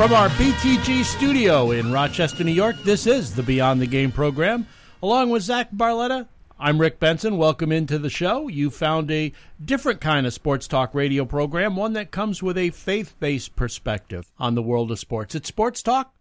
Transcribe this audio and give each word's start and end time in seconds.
From 0.00 0.14
our 0.14 0.30
BTG 0.30 1.04
studio 1.04 1.72
in 1.72 1.92
Rochester, 1.92 2.42
New 2.42 2.52
York, 2.52 2.74
this 2.84 3.06
is 3.06 3.34
the 3.34 3.42
Beyond 3.42 3.82
the 3.82 3.86
Game 3.86 4.10
program. 4.10 4.66
Along 5.02 5.28
with 5.28 5.42
Zach 5.42 5.70
Barletta, 5.72 6.26
I'm 6.58 6.80
Rick 6.80 6.98
Benson. 6.98 7.36
Welcome 7.36 7.70
into 7.70 7.98
the 7.98 8.08
show. 8.08 8.48
You 8.48 8.70
found 8.70 9.10
a 9.10 9.34
different 9.62 10.00
kind 10.00 10.26
of 10.26 10.32
sports 10.32 10.66
talk 10.66 10.94
radio 10.94 11.26
program, 11.26 11.76
one 11.76 11.92
that 11.92 12.12
comes 12.12 12.42
with 12.42 12.56
a 12.56 12.70
faith 12.70 13.14
based 13.20 13.56
perspective 13.56 14.32
on 14.38 14.54
the 14.54 14.62
world 14.62 14.90
of 14.90 14.98
sports. 14.98 15.34
It's 15.34 15.48
sports 15.48 15.82
talk 15.82 16.14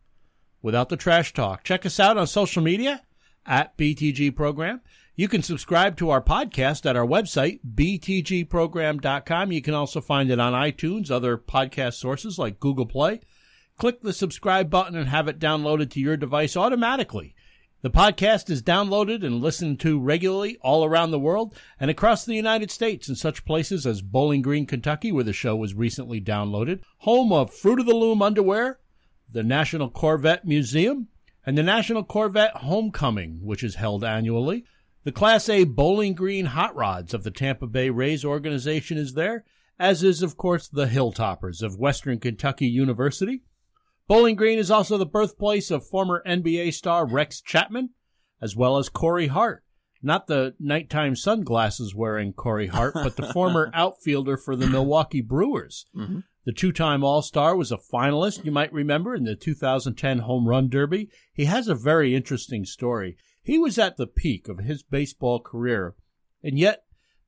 without 0.61 0.89
the 0.89 0.98
trash 0.98 1.34
talk. 1.34 1.63
Check 1.63 1.85
us 1.85 2.01
out 2.01 2.17
on 2.17 2.27
social 2.27 2.61
media 2.61 3.01
at 3.45 3.77
BTG 3.77 4.35
Program. 4.35 4.81
You 5.15 5.29
can 5.29 5.41
subscribe 5.41 5.95
to 5.99 6.09
our 6.09 6.21
podcast 6.21 6.85
at 6.85 6.98
our 6.98 7.07
website, 7.07 7.61
btgprogram.com. 7.65 9.54
You 9.54 9.61
can 9.61 9.73
also 9.73 10.01
find 10.01 10.29
it 10.29 10.39
on 10.41 10.51
iTunes, 10.51 11.09
other 11.09 11.37
podcast 11.37 11.93
sources 11.93 12.37
like 12.37 12.59
Google 12.59 12.85
Play 12.85 13.21
click 13.80 14.02
the 14.02 14.13
subscribe 14.13 14.70
button 14.70 14.96
and 14.96 15.08
have 15.08 15.27
it 15.27 15.40
downloaded 15.40 15.90
to 15.90 15.99
your 16.02 16.18
device 16.18 16.55
automatically. 16.58 17.34
The 17.82 17.90
podcast 17.90 18.49
is 18.49 18.62
downloaded 18.62 19.26
and 19.26 19.41
listened 19.41 19.80
to 19.80 20.02
regularly 20.02 20.58
all 20.62 20.84
around 20.84 21.12
the 21.12 21.20
world 21.20 21.55
and 21.80 21.90
across 21.90 22.26
the 22.26 22.35
United 22.35 22.72
States 22.72 23.07
in 23.07 23.16
such 23.16 23.46
places 23.46 23.88
as 23.88 24.02
Bowling 24.02 24.41
Green, 24.41 24.66
Kentucky, 24.66 25.13
where 25.13 25.24
the 25.24 25.32
show 25.32 25.55
was 25.55 25.74
recently 25.74 26.20
downloaded, 26.20 26.82
home 26.98 27.32
of 27.32 27.54
Fruit 27.54 27.80
of 27.80 27.85
the 27.85 27.96
Loom 27.96 28.22
underwear, 28.22 28.80
the 29.32 29.44
National 29.44 29.90
Corvette 29.90 30.46
Museum, 30.46 31.07
and 31.46 31.57
the 31.57 31.63
National 31.63 32.04
Corvette 32.04 32.57
Homecoming, 32.57 33.40
which 33.41 33.63
is 33.63 33.76
held 33.76 34.04
annually. 34.04 34.66
The 35.05 35.13
Class 35.13 35.48
A 35.48 35.63
Bowling 35.63 36.16
Green 36.16 36.48
Hot 36.48 36.76
Rods 36.76 37.13
of 37.13 37.24
the 37.24 37.32
Tampa 37.32 37.66
Bay 37.66 37.90
Rays 37.90 38.26
organization 38.26 38.98
is 38.98 39.13
there, 39.13 39.46
as 39.80 40.04
is, 40.04 40.22
of 40.22 40.35
course, 40.35 40.68
the 40.68 40.88
Hilltoppers 40.88 41.63
of 41.63 41.80
Western 41.80 42.20
Kentucky 42.20 42.68
University. 42.68 43.44
Bowling 44.10 44.35
Green 44.35 44.57
is 44.57 44.71
also 44.71 44.98
the 44.98 45.05
birthplace 45.05 45.70
of 45.70 45.85
former 45.85 46.24
NBA 46.26 46.74
star 46.74 47.05
Rex 47.05 47.41
Chapman, 47.41 47.91
as 48.41 48.55
well 48.55 48.77
as 48.77 48.90
Corey 48.90 49.27
Hart. 49.27 49.63
Not 50.01 50.26
the 50.26 50.55
nighttime 50.60 51.16
sunglasses 51.16 51.93
wearing 51.93 52.34
Corey 52.34 52.66
Hart, 52.66 52.96
but 52.96 53.18
the 53.18 53.32
former 53.32 53.70
outfielder 53.76 54.35
for 54.35 54.55
the 54.55 54.66
Milwaukee 54.66 55.21
Brewers. 55.21 55.85
Mm-hmm. 55.96 56.21
The 56.43 56.54
two 56.54 56.71
time 56.71 57.04
All 57.04 57.21
Star 57.21 57.55
was 57.55 57.71
a 57.71 57.77
finalist, 57.77 58.43
you 58.43 58.51
might 58.51 58.74
remember, 58.74 59.13
in 59.13 59.26
the 59.26 59.35
2010 59.35 60.20
Home 60.20 60.48
Run 60.48 60.70
Derby. 60.70 61.10
He 61.32 61.46
has 61.46 61.68
a 61.68 61.76
very 61.76 62.16
interesting 62.16 62.66
story. 62.66 63.16
He 63.44 63.60
was 63.60 63.77
at 63.77 63.98
the 63.98 64.07
peak 64.07 64.50
of 64.50 64.57
his 64.57 64.81
baseball 64.81 65.40
career, 65.40 65.94
and 66.41 66.57
yet 66.57 66.81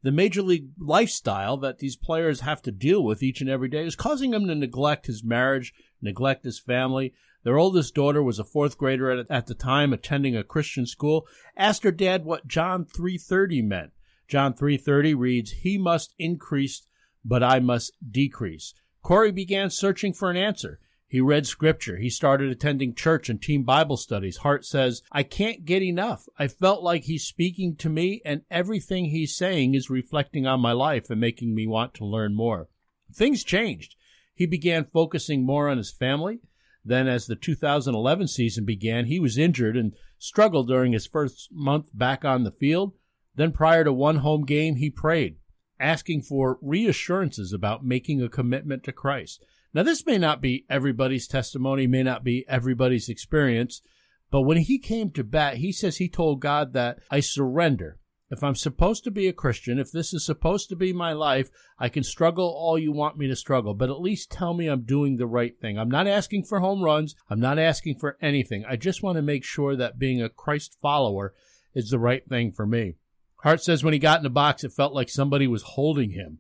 the 0.04 0.12
major 0.12 0.42
league 0.42 0.70
lifestyle 0.80 1.58
that 1.58 1.80
these 1.80 1.96
players 1.96 2.42
have 2.42 2.62
to 2.64 2.72
deal 2.72 3.04
with 3.04 3.22
each 3.22 3.42
and 3.42 3.50
every 3.50 3.70
day 3.70 3.86
is 3.86 3.96
causing 3.96 4.34
him 4.34 4.48
to 4.48 4.56
neglect 4.56 5.06
his 5.06 5.24
marriage, 5.24 5.74
neglect 6.02 6.44
his 6.44 6.60
family. 6.60 7.14
Their 7.44 7.58
oldest 7.58 7.96
daughter 7.96 8.22
was 8.22 8.40
a 8.40 8.44
fourth 8.44 8.78
grader 8.78 9.12
at, 9.12 9.30
at 9.30 9.48
the 9.48 9.56
time 9.56 9.94
attending 9.94 10.36
a 10.36 10.44
Christian 10.44 10.86
school, 10.86 11.28
asked 11.56 11.84
her 11.84 11.92
dad 11.92 12.26
what 12.26 12.48
John 12.48 12.86
3:30 12.86 13.64
meant. 13.64 13.92
John 14.28 14.54
3:30 14.54 15.14
reads, 15.14 15.52
"He 15.52 15.78
must 15.78 16.14
increase, 16.18 16.86
but 17.24 17.44
I 17.44 17.60
must 17.60 17.94
decrease." 18.10 18.74
Corey 19.02 19.32
began 19.32 19.70
searching 19.70 20.14
for 20.14 20.30
an 20.30 20.38
answer. 20.38 20.80
He 21.12 21.20
read 21.20 21.46
scripture. 21.46 21.98
He 21.98 22.10
started 22.10 22.50
attending 22.50 22.96
church 22.96 23.28
and 23.28 23.42
team 23.42 23.64
Bible 23.64 23.98
studies. 23.98 24.38
Hart 24.38 24.64
says, 24.64 25.02
I 25.12 25.24
can't 25.24 25.66
get 25.66 25.84
enough. 25.84 26.30
I 26.40 26.48
felt 26.48 26.84
like 26.84 27.04
he's 27.04 27.26
speaking 27.26 27.76
to 27.80 27.90
me 27.90 28.22
and 28.24 28.44
everything 28.50 29.04
he's 29.04 29.36
saying 29.36 29.76
is 29.76 29.90
reflecting 29.90 30.48
on 30.48 30.62
my 30.62 30.72
life 30.72 31.10
and 31.10 31.20
making 31.20 31.54
me 31.54 31.68
want 31.68 31.94
to 31.96 32.06
learn 32.06 32.34
more. 32.34 32.70
Things 33.14 33.44
changed. 33.44 33.98
He 34.34 34.46
began 34.46 34.86
focusing 34.86 35.46
more 35.46 35.68
on 35.68 35.76
his 35.76 35.92
family. 35.92 36.40
Then, 36.86 37.10
as 37.10 37.26
the 37.26 37.36
2011 37.36 38.30
season 38.30 38.64
began, 38.64 39.08
he 39.08 39.20
was 39.20 39.38
injured 39.38 39.76
and 39.76 39.94
struggled 40.18 40.70
during 40.70 40.94
his 40.94 41.08
first 41.08 41.50
month 41.52 41.90
back 41.94 42.24
on 42.24 42.46
the 42.46 42.52
field. 42.52 42.94
Then, 43.36 43.52
prior 43.52 43.84
to 43.84 43.92
one 43.92 44.20
home 44.20 44.46
game, 44.46 44.78
he 44.78 44.90
prayed, 44.90 45.40
asking 45.78 46.22
for 46.22 46.58
reassurances 46.62 47.52
about 47.52 47.84
making 47.84 48.22
a 48.22 48.30
commitment 48.30 48.86
to 48.86 48.94
Christ. 48.94 49.44
Now, 49.74 49.84
this 49.84 50.06
may 50.06 50.18
not 50.18 50.42
be 50.42 50.66
everybody's 50.70 51.28
testimony, 51.28 51.88
may 51.88 52.04
not 52.04 52.24
be 52.24 52.46
everybody's 52.48 53.08
experience, 53.08 53.82
but 54.30 54.42
when 54.42 54.58
he 54.58 54.80
came 54.80 55.12
to 55.12 55.24
bat, 55.24 55.58
he 55.58 55.72
says 55.72 55.98
he 55.98 56.10
told 56.10 56.42
God 56.42 56.74
that 56.74 57.00
I 57.10 57.20
surrender. 57.20 57.98
If 58.30 58.46
I'm 58.46 58.56
supposed 58.56 59.04
to 59.04 59.12
be 59.12 59.28
a 59.28 59.34
Christian, 59.34 59.78
if 59.78 59.92
this 59.92 60.14
is 60.14 60.26
supposed 60.26 60.70
to 60.70 60.76
be 60.78 60.94
my 60.94 61.12
life, 61.12 61.50
I 61.78 61.90
can 61.90 62.04
struggle 62.04 62.46
all 62.48 62.80
you 62.80 62.94
want 62.94 63.18
me 63.18 63.28
to 63.28 63.36
struggle, 63.36 63.74
but 63.74 63.90
at 63.90 64.00
least 64.00 64.32
tell 64.32 64.54
me 64.54 64.68
I'm 64.68 64.84
doing 64.84 65.18
the 65.18 65.28
right 65.28 65.60
thing. 65.60 65.78
I'm 65.78 65.92
not 65.92 66.08
asking 66.08 66.46
for 66.46 66.62
home 66.62 66.82
runs. 66.82 67.14
I'm 67.30 67.42
not 67.42 67.60
asking 67.60 68.00
for 68.00 68.18
anything. 68.22 68.64
I 68.66 68.78
just 68.78 69.04
want 69.04 69.18
to 69.18 69.22
make 69.22 69.44
sure 69.44 69.76
that 69.76 70.00
being 70.00 70.22
a 70.22 70.30
Christ 70.30 70.78
follower 70.82 71.34
is 71.74 71.90
the 71.90 72.00
right 72.00 72.26
thing 72.26 72.54
for 72.54 72.66
me. 72.66 72.96
Hart 73.44 73.62
says 73.62 73.84
when 73.84 73.94
he 73.94 74.00
got 74.00 74.20
in 74.20 74.24
the 74.24 74.30
box, 74.30 74.64
it 74.64 74.72
felt 74.72 74.94
like 74.94 75.10
somebody 75.10 75.46
was 75.46 75.64
holding 75.64 76.12
him. 76.12 76.40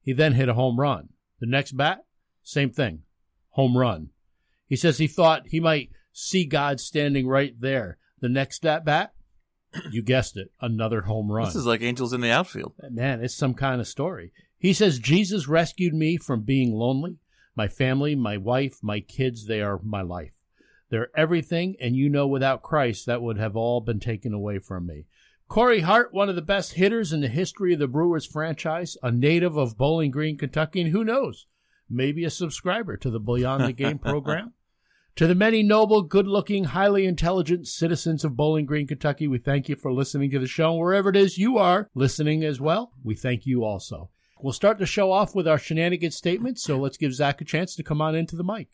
He 0.00 0.12
then 0.12 0.34
hit 0.34 0.48
a 0.48 0.54
home 0.54 0.78
run. 0.78 1.08
The 1.40 1.46
next 1.48 1.72
bat, 1.72 2.04
same 2.42 2.70
thing. 2.70 3.02
Home 3.50 3.76
run. 3.76 4.10
He 4.66 4.76
says 4.76 4.98
he 4.98 5.06
thought 5.06 5.48
he 5.48 5.60
might 5.60 5.90
see 6.12 6.44
God 6.44 6.80
standing 6.80 7.26
right 7.26 7.54
there. 7.58 7.98
The 8.20 8.28
next 8.28 8.64
at 8.64 8.84
bat, 8.84 9.12
you 9.90 10.02
guessed 10.02 10.36
it, 10.36 10.52
another 10.60 11.02
home 11.02 11.30
run. 11.30 11.46
This 11.46 11.56
is 11.56 11.66
like 11.66 11.82
angels 11.82 12.12
in 12.12 12.20
the 12.20 12.30
outfield. 12.30 12.74
Man, 12.90 13.22
it's 13.22 13.34
some 13.34 13.54
kind 13.54 13.80
of 13.80 13.88
story. 13.88 14.32
He 14.58 14.72
says 14.72 14.98
Jesus 14.98 15.48
rescued 15.48 15.92
me 15.92 16.16
from 16.16 16.42
being 16.42 16.72
lonely. 16.72 17.18
My 17.56 17.68
family, 17.68 18.14
my 18.14 18.36
wife, 18.36 18.78
my 18.82 19.00
kids, 19.00 19.46
they 19.46 19.60
are 19.60 19.80
my 19.82 20.02
life. 20.02 20.38
They're 20.88 21.10
everything, 21.16 21.76
and 21.80 21.96
you 21.96 22.08
know 22.08 22.26
without 22.26 22.62
Christ 22.62 23.06
that 23.06 23.22
would 23.22 23.38
have 23.38 23.56
all 23.56 23.80
been 23.80 23.98
taken 23.98 24.32
away 24.32 24.58
from 24.58 24.86
me. 24.86 25.06
Corey 25.48 25.80
Hart, 25.80 26.14
one 26.14 26.28
of 26.28 26.36
the 26.36 26.42
best 26.42 26.74
hitters 26.74 27.12
in 27.12 27.20
the 27.20 27.28
history 27.28 27.72
of 27.72 27.78
the 27.78 27.88
Brewers 27.88 28.24
franchise, 28.24 28.96
a 29.02 29.10
native 29.10 29.56
of 29.56 29.76
Bowling 29.76 30.10
Green, 30.10 30.38
Kentucky, 30.38 30.80
and 30.80 30.90
who 30.90 31.04
knows, 31.04 31.46
maybe 31.92 32.24
a 32.24 32.30
subscriber 32.30 32.96
to 32.96 33.10
the 33.10 33.20
Beyond 33.20 33.64
the 33.64 33.72
Game 33.72 33.98
program. 34.00 34.54
To 35.16 35.26
the 35.26 35.34
many 35.34 35.62
noble, 35.62 36.00
good 36.00 36.26
looking, 36.26 36.64
highly 36.64 37.04
intelligent 37.04 37.68
citizens 37.68 38.24
of 38.24 38.34
Bowling 38.34 38.64
Green, 38.64 38.86
Kentucky, 38.86 39.28
we 39.28 39.38
thank 39.38 39.68
you 39.68 39.76
for 39.76 39.92
listening 39.92 40.30
to 40.30 40.38
the 40.38 40.46
show. 40.46 40.74
Wherever 40.74 41.10
it 41.10 41.16
is 41.16 41.36
you 41.36 41.58
are 41.58 41.90
listening 41.94 42.42
as 42.42 42.62
well, 42.62 42.92
we 43.04 43.14
thank 43.14 43.44
you 43.44 43.62
also. 43.62 44.08
We'll 44.40 44.54
start 44.54 44.78
the 44.78 44.86
show 44.86 45.12
off 45.12 45.34
with 45.34 45.46
our 45.46 45.58
shenanigans 45.58 46.16
statement, 46.16 46.58
so 46.58 46.78
let's 46.78 46.96
give 46.96 47.12
Zach 47.12 47.42
a 47.42 47.44
chance 47.44 47.76
to 47.76 47.82
come 47.82 48.00
on 48.00 48.14
into 48.14 48.36
the 48.36 48.42
mic. 48.42 48.68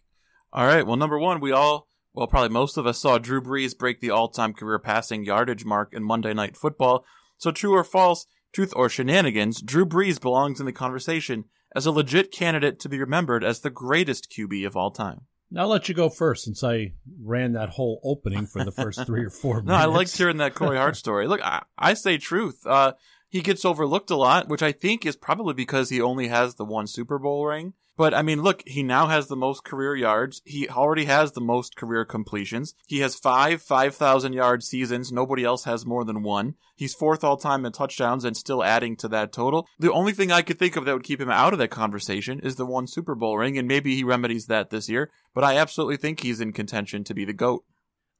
All 0.52 0.64
right. 0.64 0.86
Well, 0.86 0.96
number 0.96 1.18
one, 1.18 1.40
we 1.40 1.50
all, 1.50 1.88
well, 2.14 2.28
probably 2.28 2.50
most 2.50 2.78
of 2.78 2.86
us 2.86 2.98
saw 2.98 3.18
Drew 3.18 3.42
Brees 3.42 3.76
break 3.76 4.00
the 4.00 4.10
all 4.10 4.28
time 4.28 4.54
career 4.54 4.78
passing 4.78 5.24
yardage 5.24 5.64
mark 5.64 5.92
in 5.92 6.04
Monday 6.04 6.32
Night 6.32 6.56
Football. 6.56 7.04
So, 7.36 7.50
true 7.50 7.74
or 7.74 7.84
false, 7.84 8.26
truth 8.53 8.72
or 8.76 8.88
shenanigans, 8.88 9.60
Drew 9.60 9.84
Brees 9.84 10.21
belongs 10.21 10.60
in 10.60 10.66
the 10.66 10.72
conversation 10.72 11.44
as 11.74 11.86
a 11.86 11.91
legit 11.91 12.32
candidate 12.32 12.80
to 12.80 12.88
be 12.88 12.98
remembered 12.98 13.44
as 13.44 13.60
the 13.60 13.70
greatest 13.70 14.30
QB 14.30 14.66
of 14.66 14.76
all 14.76 14.91
time. 14.91 15.22
I'll 15.56 15.68
let 15.68 15.88
you 15.88 15.94
go 15.94 16.10
first 16.10 16.44
since 16.44 16.62
I 16.62 16.92
ran 17.22 17.53
that 17.53 17.70
whole 17.70 18.00
opening 18.04 18.47
for 18.47 18.65
the 18.65 18.70
first 18.70 19.06
three 19.06 19.24
or 19.24 19.30
four 19.30 19.62
minutes. 19.62 19.68
no, 19.68 19.74
I 19.74 19.86
liked 19.86 20.16
hearing 20.16 20.36
that 20.38 20.54
Corey 20.54 20.76
Hart 20.76 20.97
story. 20.97 21.26
Look, 21.26 21.41
I, 21.42 21.62
I 21.78 21.94
say 21.94 22.18
truth. 22.18 22.66
Uh, 22.66 22.92
he 23.28 23.41
gets 23.41 23.65
overlooked 23.65 24.10
a 24.10 24.16
lot, 24.16 24.48
which 24.48 24.62
I 24.62 24.72
think 24.72 25.06
is 25.06 25.16
probably 25.16 25.54
because 25.54 25.88
he 25.88 26.00
only 26.00 26.28
has 26.28 26.56
the 26.56 26.65
one 26.65 26.86
Super 26.86 27.18
Bowl 27.18 27.47
ring. 27.47 27.72
But 27.98 28.15
I 28.15 28.22
mean, 28.22 28.42
look, 28.42 28.62
he 28.65 28.84
now 28.84 29.09
has 29.09 29.27
the 29.27 29.34
most 29.34 29.65
career 29.65 29.97
yards. 29.97 30.41
He 30.45 30.68
already 30.68 31.06
has 31.06 31.33
the 31.33 31.41
most 31.41 31.74
career 31.74 32.04
completions. 32.04 32.72
He 32.86 33.00
has 33.00 33.16
five 33.16 33.60
5,000 33.60 34.33
yard 34.33 34.62
seasons. 34.62 35.10
Nobody 35.10 35.42
else 35.42 35.65
has 35.65 35.84
more 35.84 36.04
than 36.04 36.22
one. 36.22 36.54
He's 36.77 36.95
fourth 36.95 37.24
all 37.24 37.36
time 37.36 37.66
in 37.66 37.72
touchdowns 37.72 38.24
and 38.24 38.36
still 38.36 38.62
adding 38.62 38.95
to 38.98 39.09
that 39.09 39.33
total. 39.33 39.66
The 39.80 39.92
only 39.92 40.12
thing 40.12 40.30
I 40.30 40.42
could 40.42 40.60
think 40.60 40.77
of 40.77 40.84
that 40.84 40.95
would 40.95 41.03
keep 41.03 41.21
him 41.21 41.28
out 41.28 41.53
of 41.53 41.59
that 41.59 41.71
conversation 41.71 42.39
is 42.39 42.54
the 42.54 42.65
one 42.65 42.86
Super 42.86 43.16
Bowl 43.16 43.36
ring, 43.36 43.59
and 43.59 43.66
maybe 43.66 43.97
he 43.97 44.04
remedies 44.04 44.47
that 44.47 44.71
this 44.71 44.89
year. 44.89 45.10
But 45.34 45.42
I 45.42 45.56
absolutely 45.56 45.97
think 45.97 46.21
he's 46.21 46.41
in 46.41 46.53
contention 46.53 47.03
to 47.03 47.15
be 47.15 47.24
the 47.24 47.33
GOAT. 47.33 47.65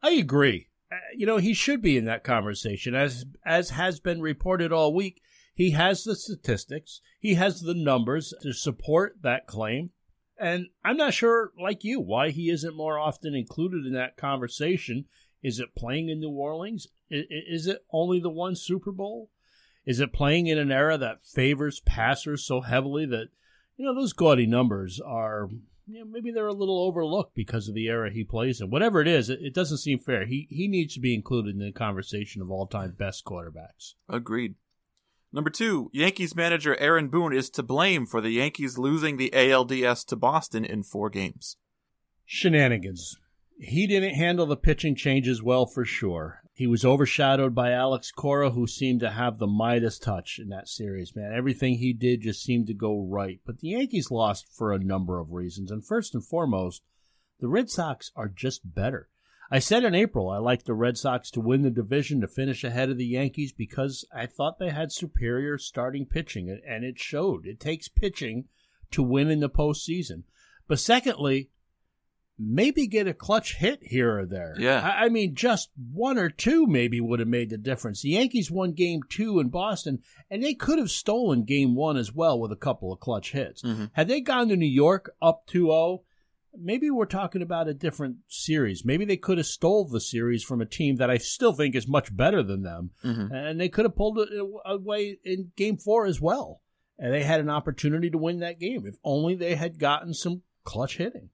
I 0.03 0.11
agree. 0.11 0.71
Uh, 0.91 0.97
you 1.15 1.25
know, 1.25 1.37
he 1.37 1.55
should 1.55 1.83
be 1.83 1.97
in 1.97 2.07
that 2.07 2.25
conversation, 2.25 2.97
as 2.97 3.27
as 3.47 3.71
has 3.71 4.01
been 4.01 4.21
reported 4.21 4.73
all 4.73 4.93
week. 4.93 5.23
He 5.59 5.73
has 5.73 6.05
the 6.05 6.15
statistics, 6.15 7.01
he 7.19 7.35
has 7.35 7.63
the 7.63 7.75
numbers 7.75 8.33
to 8.43 8.53
support 8.53 9.17
that 9.23 9.49
claim. 9.49 9.91
And 10.39 10.69
I'm 10.85 10.97
not 10.97 11.15
sure, 11.15 11.51
like 11.61 11.83
you, 11.83 11.99
why 11.99 12.31
he 12.31 12.49
isn't 12.49 12.77
more 12.77 12.97
often 12.97 13.35
included 13.35 13.85
in 13.85 13.93
that 13.95 14.17
conversation. 14.17 15.07
Is 15.43 15.59
it 15.59 15.75
playing 15.77 16.11
in 16.11 16.21
New 16.21 16.31
Orleans? 16.31 16.87
Is 17.11 17.67
it 17.67 17.85
only 17.93 18.21
the 18.21 18.31
one 18.31 18.55
Super 18.55 18.93
Bowl? 18.93 19.31
Is 19.85 19.99
it 19.99 20.13
playing 20.13 20.47
in 20.47 20.59
an 20.59 20.71
era 20.71 20.97
that 20.97 21.27
favors 21.27 21.81
passers 21.81 22.47
so 22.47 22.61
heavily 22.61 23.05
that, 23.07 23.31
you 23.77 23.85
know, 23.85 23.97
those 23.97 24.13
gaudy 24.13 24.47
numbers 24.47 25.01
are, 25.05 25.49
you 25.89 25.99
know, 25.99 26.05
maybe 26.09 26.31
they're 26.31 26.47
a 26.47 26.53
little 26.53 26.85
overlooked 26.85 27.35
because 27.35 27.67
of 27.67 27.75
the 27.75 27.89
era 27.89 28.13
he 28.13 28.23
plays 28.23 28.61
in? 28.61 28.71
Whatever 28.71 29.01
it 29.01 29.09
is, 29.09 29.29
it, 29.29 29.41
it 29.43 29.55
doesn't 29.55 29.79
seem 29.79 29.99
fair. 29.99 30.25
He, 30.25 30.47
he 30.51 30.69
needs 30.69 30.95
to 30.95 31.01
be 31.01 31.17
included 31.17 31.57
in 31.57 31.61
the 31.61 31.73
conversation 31.73 32.43
of 32.43 32.49
all 32.49 32.69
time 32.69 32.95
best 32.97 33.25
quarterbacks. 33.25 33.95
Agreed. 34.09 34.55
Number 35.33 35.51
two, 35.51 35.91
Yankees 35.93 36.35
manager 36.35 36.75
Aaron 36.81 37.09
Boone 37.09 37.35
is 37.35 37.51
to 37.51 37.63
blame 37.63 38.07
for 38.07 38.21
the 38.21 38.31
Yankees 38.31 38.79
losing 38.79 39.17
the 39.17 39.31
ALDS 39.35 40.07
to 40.07 40.17
Boston 40.17 40.65
in 40.65 40.83
four 40.83 41.11
games. 41.11 41.57
Shenanigans. 42.25 43.15
He 43.61 43.87
didn't 43.87 44.15
handle 44.15 44.47
the 44.47 44.57
pitching 44.57 44.95
changes 44.95 45.43
well 45.43 45.67
for 45.67 45.85
sure. 45.85 46.43
He 46.55 46.67
was 46.67 46.85
overshadowed 46.85 47.55
by 47.55 47.73
Alex 47.73 48.11
Cora, 48.11 48.51
who 48.51 48.67
seemed 48.67 49.01
to 49.01 49.11
have 49.11 49.39
the 49.39 49.47
Midas 49.47 49.99
touch 49.99 50.39
in 50.41 50.49
that 50.49 50.69
series, 50.69 51.15
man. 51.15 51.33
Everything 51.33 51.75
he 51.75 51.93
did 51.93 52.23
just 52.23 52.43
seemed 52.43 52.67
to 52.69 52.75
go 52.75 52.99
right. 53.01 53.41
But 53.45 53.59
the 53.59 53.69
Yankees 53.69 54.11
lost 54.11 54.49
for 54.57 54.73
a 54.73 54.79
number 54.79 55.21
of 55.21 55.33
reasons. 55.33 55.71
And 55.71 55.87
first 55.87 56.15
and 56.15 56.25
foremost, 56.25 56.83
the 57.39 57.49
Red 57.49 57.71
Sox 57.71 58.11
are 58.17 58.29
just 58.29 58.75
better. 58.75 59.09
I 59.51 59.59
said 59.61 59.85
in 59.85 59.95
April 59.95 60.29
I 60.29 60.39
liked 60.39 60.67
the 60.67 60.75
Red 60.75 60.99
Sox 60.99 61.31
to 61.33 61.41
win 61.41 61.63
the 61.63 61.71
division 61.71 62.21
to 62.21 62.29
finish 62.29 62.65
ahead 62.65 62.91
of 62.91 62.99
the 62.99 63.07
Yankees 63.07 63.53
because 63.53 64.05
I 64.15 64.27
thought 64.27 64.59
they 64.59 64.71
had 64.71 64.93
superior 64.93 65.59
starting 65.59 66.07
pitching, 66.07 66.61
and 66.67 66.85
it 66.85 66.99
showed. 66.99 67.47
It 67.47 67.61
takes 67.61 67.89
pitching 67.89 68.45
to 68.91 69.03
win 69.03 69.31
in 69.31 69.41
the 69.41 69.49
postseason. 69.49 70.25
But 70.67 70.79
secondly, 70.79 71.51
maybe 72.39 72.87
get 72.87 73.09
a 73.09 73.15
clutch 73.15 73.57
hit 73.57 73.81
here 73.83 74.19
or 74.19 74.27
there. 74.27 74.55
Yeah. 74.59 74.81
I, 74.81 75.09
mean, 75.09 75.35
just 75.35 75.71
one 75.93 76.19
or 76.19 76.31
two 76.31 76.67
maybe 76.67 77.01
would 77.01 77.19
have 77.19 77.29
made 77.29 77.51
the 77.51 77.59
difference. 77.59 78.03
The 78.03 78.11
Yankees 78.11 78.51
won 78.51 78.73
game 78.73 79.01
two 79.09 79.41
in 79.41 79.49
Boston, 79.49 80.01
and 80.31 80.43
they 80.43 80.55
could 80.55 80.79
have 80.79 80.91
stolen 80.91 81.45
game 81.45 81.75
one 81.75 81.97
as 81.97 82.15
well 82.15 82.39
with 82.39 82.53
a 82.53 82.57
couple 82.57 82.93
of 82.93 83.01
clutch 83.01 83.33
hits. 83.33 83.63
Mm-hmm. 83.63 83.87
Had 83.93 84.09
they 84.09 84.21
gone 84.21 84.49
to 84.49 84.57
New 84.57 84.67
York 84.67 85.11
up 85.21 85.47
2 85.47 85.67
0, 85.67 86.03
maybe 86.61 86.91
we're 86.91 87.07
talking 87.07 87.43
about 87.43 87.69
a 87.69 87.75
different 87.75 88.17
series. 88.29 88.85
Maybe 88.85 89.05
they 89.05 89.17
could 89.17 89.39
have 89.39 89.47
stole 89.47 89.87
the 89.87 90.01
series 90.01 90.43
from 90.43 90.61
a 90.61 90.67
team 90.67 90.97
that 90.97 91.11
I 91.11 91.19
still 91.19 91.53
think 91.53 91.75
is 91.75 91.87
much 91.89 92.15
better 92.17 92.43
than 92.43 92.63
them, 92.63 92.91
Mhm. 93.05 93.31
and 93.33 93.61
they 93.61 93.69
could 93.69 93.85
have 93.85 93.97
pulled 93.97 94.19
it 94.19 94.29
away 94.65 95.19
in 95.25 95.53
Game 95.57 95.77
Four 95.77 96.07
as 96.07 96.21
well. 96.21 96.63
And 96.99 97.13
they 97.15 97.23
had 97.23 97.41
an 97.41 97.49
opportunity 97.51 98.11
to 98.11 98.19
win 98.19 98.41
that 98.41 98.59
game 98.59 98.85
if 98.87 98.97
only 99.05 99.35
they 99.37 99.55
had 99.55 99.79
gotten 99.79 100.13
some 100.15 100.43
clutch 100.65 100.97
hitting. 100.97 101.31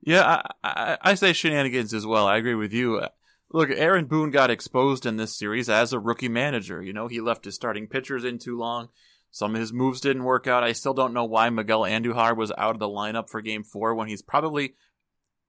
Yeah, 0.00 0.42
I, 0.62 0.68
I, 0.68 0.98
I 1.02 1.14
say 1.14 1.32
shenanigans 1.32 1.92
as 1.92 2.06
well. 2.06 2.26
I 2.26 2.36
agree 2.36 2.54
with 2.54 2.72
you. 2.72 2.98
Uh, 2.98 3.08
Look, 3.50 3.70
Aaron 3.70 4.04
Boone 4.04 4.30
got 4.30 4.50
exposed 4.50 5.06
in 5.06 5.16
this 5.16 5.34
series 5.34 5.70
as 5.70 5.94
a 5.94 5.98
rookie 5.98 6.28
manager. 6.28 6.82
You 6.82 6.92
know, 6.92 7.08
he 7.08 7.18
left 7.18 7.46
his 7.46 7.54
starting 7.54 7.86
pitchers 7.88 8.22
in 8.22 8.38
too 8.38 8.58
long. 8.58 8.90
Some 9.30 9.54
of 9.54 9.60
his 9.60 9.72
moves 9.72 10.00
didn't 10.00 10.24
work 10.24 10.46
out. 10.46 10.64
I 10.64 10.72
still 10.72 10.94
don't 10.94 11.12
know 11.12 11.24
why 11.24 11.50
Miguel 11.50 11.82
Andujar 11.82 12.36
was 12.36 12.52
out 12.56 12.74
of 12.74 12.80
the 12.80 12.88
lineup 12.88 13.28
for 13.28 13.40
game 13.40 13.62
four 13.62 13.94
when 13.94 14.08
he's 14.08 14.22
probably 14.22 14.74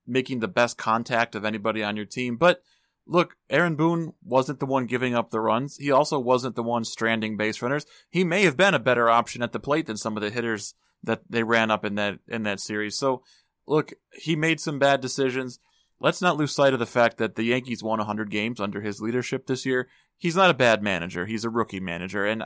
making 0.06 0.40
the 0.40 0.48
best 0.48 0.78
contact 0.78 1.36
of 1.36 1.46
anybody 1.46 1.84
on 1.84 1.96
your 1.96 2.06
team. 2.06 2.36
But 2.36 2.62
look, 3.06 3.36
Aaron 3.50 3.76
Boone 3.76 4.14
wasn't 4.24 4.60
the 4.60 4.66
one 4.66 4.86
giving 4.86 5.16
up 5.16 5.32
the 5.32 5.40
runs. 5.40 5.78
He 5.78 5.92
also 5.92 6.20
wasn't 6.20 6.56
the 6.56 6.64
one 6.64 6.84
stranding 6.84 7.38
base 7.38 7.62
runners. 7.62 7.86
He 8.10 8.24
may 8.24 8.44
have 8.44 8.58
been 8.58 8.74
a 8.74 8.80
better 8.80 9.10
option 9.10 9.42
at 9.42 9.52
the 9.52 9.60
plate 9.60 9.88
than 9.88 9.98
some 9.98 10.18
of 10.18 10.22
the 10.22 10.30
hitters 10.30 10.74
that 11.04 11.22
they 11.30 11.44
ran 11.44 11.72
up 11.72 11.86
in 11.86 11.96
that 11.96 12.20
in 12.28 12.44
that 12.44 12.60
series. 12.60 12.98
So 12.98 13.24
look, 13.68 13.94
he 14.14 14.36
made 14.36 14.60
some 14.60 14.80
bad 14.80 15.00
decisions. 15.02 15.60
Let's 16.02 16.22
not 16.22 16.38
lose 16.38 16.54
sight 16.54 16.74
of 16.74 16.80
the 16.80 16.86
fact 16.86 17.18
that 17.18 17.36
the 17.36 17.44
Yankees 17.44 17.84
won 17.84 18.00
100 18.00 18.30
games 18.32 18.60
under 18.60 18.82
his 18.82 19.02
leadership 19.02 19.48
this 19.48 19.66
year. 19.66 19.90
He's 20.18 20.36
not 20.36 20.50
a 20.50 20.54
bad 20.54 20.82
manager. 20.82 21.26
He's 21.26 21.44
a 21.44 21.50
rookie 21.50 21.80
manager, 21.80 22.26
and 22.26 22.44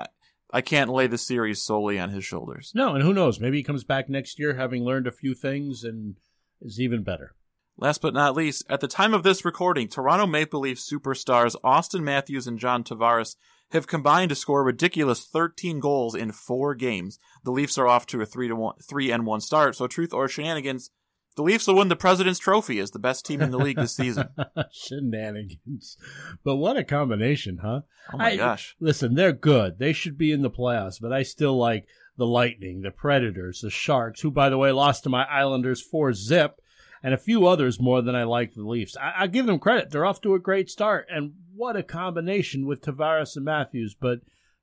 I, 0.53 0.61
can't 0.61 0.91
lay 0.91 1.07
the 1.07 1.17
series 1.17 1.61
solely 1.61 1.99
on 1.99 2.11
his 2.11 2.23
shoulders. 2.23 2.71
No, 2.75 2.93
and 2.93 3.03
who 3.03 3.13
knows? 3.13 3.39
Maybe 3.39 3.57
he 3.57 3.63
comes 3.63 3.83
back 3.83 4.07
next 4.07 4.39
year 4.39 4.53
having 4.53 4.83
learned 4.83 5.07
a 5.07 5.11
few 5.11 5.33
things 5.33 5.83
and 5.83 6.15
is 6.61 6.79
even 6.79 7.03
better. 7.03 7.35
Last 7.77 8.01
but 8.01 8.13
not 8.13 8.35
least, 8.35 8.63
at 8.69 8.81
the 8.81 8.87
time 8.87 9.13
of 9.13 9.23
this 9.23 9.43
recording, 9.43 9.87
Toronto 9.87 10.27
Maple 10.27 10.59
Leaf 10.59 10.77
superstars 10.77 11.55
Auston 11.63 12.03
Matthews 12.03 12.45
and 12.45 12.59
John 12.59 12.83
Tavares 12.83 13.35
have 13.71 13.87
combined 13.87 14.29
to 14.29 14.35
score 14.35 14.63
ridiculous 14.63 15.25
13 15.25 15.79
goals 15.79 16.13
in 16.13 16.31
four 16.31 16.75
games. 16.75 17.17
The 17.43 17.51
Leafs 17.51 17.77
are 17.79 17.87
off 17.87 18.05
to 18.07 18.21
a 18.21 18.25
3 18.25 18.47
to 18.49 18.55
1 18.55 18.75
3 18.87 19.11
and 19.11 19.25
1 19.25 19.41
start, 19.41 19.75
so 19.75 19.87
truth 19.87 20.13
or 20.13 20.27
shenanigans, 20.27 20.91
the 21.33 21.43
Leafs 21.43 21.67
will 21.67 21.75
win 21.75 21.87
the 21.87 21.95
President's 21.95 22.39
Trophy 22.39 22.79
as 22.79 22.91
the 22.91 22.99
best 22.99 23.25
team 23.25 23.41
in 23.41 23.51
the 23.51 23.57
league 23.57 23.77
this 23.77 23.95
season. 23.95 24.29
Shenanigans. 24.71 25.97
But 26.43 26.55
what 26.57 26.77
a 26.77 26.83
combination, 26.83 27.59
huh? 27.61 27.81
Oh 28.13 28.17
my 28.17 28.31
I- 28.31 28.37
gosh. 28.37 28.75
Listen, 28.79 29.15
they're 29.15 29.33
good. 29.33 29.79
They 29.79 29.93
should 29.93 30.17
be 30.17 30.31
in 30.31 30.41
the 30.41 30.49
playoffs, 30.51 30.99
but 31.01 31.13
I 31.13 31.23
still 31.23 31.57
like 31.57 31.85
the 32.17 32.25
Lightning, 32.25 32.81
the 32.81 32.91
Predators, 32.91 33.61
the 33.61 33.69
Sharks, 33.69 34.21
who, 34.21 34.31
by 34.31 34.49
the 34.49 34.57
way, 34.57 34.71
lost 34.71 35.03
to 35.03 35.09
my 35.09 35.23
Islanders 35.25 35.81
4 35.81 36.13
zip, 36.13 36.59
and 37.01 37.13
a 37.13 37.17
few 37.17 37.47
others 37.47 37.81
more 37.81 38.01
than 38.01 38.15
I 38.15 38.23
like 38.23 38.53
the 38.53 38.63
Leafs. 38.63 38.95
I, 38.97 39.23
I 39.23 39.27
give 39.27 39.45
them 39.45 39.59
credit. 39.59 39.89
They're 39.91 40.05
off 40.05 40.21
to 40.21 40.35
a 40.35 40.39
great 40.39 40.69
start, 40.69 41.07
and 41.09 41.33
what 41.55 41.75
a 41.75 41.83
combination 41.83 42.65
with 42.65 42.81
Tavares 42.81 43.35
and 43.35 43.45
Matthews. 43.45 43.95
But 43.99 44.19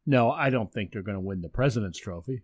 no, 0.06 0.31
I 0.31 0.50
don't 0.50 0.73
think 0.73 0.93
they're 0.93 1.02
going 1.02 1.16
to 1.16 1.20
win 1.20 1.40
the 1.43 1.49
President's 1.49 1.99
Trophy. 1.99 2.43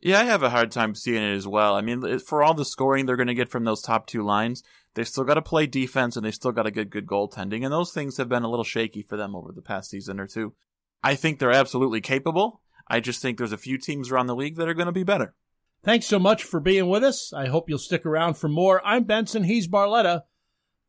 Yeah, 0.00 0.20
I 0.20 0.24
have 0.24 0.42
a 0.42 0.50
hard 0.50 0.70
time 0.70 0.94
seeing 0.94 1.22
it 1.22 1.34
as 1.34 1.46
well. 1.46 1.74
I 1.74 1.80
mean, 1.80 2.18
for 2.20 2.42
all 2.42 2.54
the 2.54 2.64
scoring 2.64 3.06
they're 3.06 3.16
going 3.16 3.26
to 3.26 3.34
get 3.34 3.48
from 3.48 3.64
those 3.64 3.82
top 3.82 4.06
two 4.06 4.22
lines, 4.22 4.62
they 4.94 5.04
still 5.04 5.24
got 5.24 5.34
to 5.34 5.42
play 5.42 5.66
defense 5.66 6.16
and 6.16 6.24
they 6.24 6.30
still 6.30 6.52
got 6.52 6.64
to 6.64 6.70
get 6.70 6.90
good 6.90 7.06
goaltending, 7.06 7.64
and 7.64 7.72
those 7.72 7.92
things 7.92 8.16
have 8.16 8.28
been 8.28 8.44
a 8.44 8.50
little 8.50 8.64
shaky 8.64 9.02
for 9.02 9.16
them 9.16 9.34
over 9.34 9.52
the 9.52 9.62
past 9.62 9.90
season 9.90 10.20
or 10.20 10.26
two. 10.26 10.54
I 11.02 11.14
think 11.14 11.38
they're 11.38 11.52
absolutely 11.52 12.00
capable. 12.00 12.60
I 12.88 13.00
just 13.00 13.20
think 13.20 13.38
there's 13.38 13.52
a 13.52 13.58
few 13.58 13.78
teams 13.78 14.10
around 14.10 14.26
the 14.26 14.36
league 14.36 14.56
that 14.56 14.68
are 14.68 14.74
going 14.74 14.86
to 14.86 14.92
be 14.92 15.04
better. 15.04 15.34
Thanks 15.84 16.06
so 16.06 16.18
much 16.18 16.42
for 16.42 16.58
being 16.58 16.88
with 16.88 17.04
us. 17.04 17.32
I 17.32 17.46
hope 17.46 17.68
you'll 17.68 17.78
stick 17.78 18.04
around 18.04 18.34
for 18.34 18.48
more. 18.48 18.84
I'm 18.84 19.04
Benson. 19.04 19.44
He's 19.44 19.68
Barletta. 19.68 20.22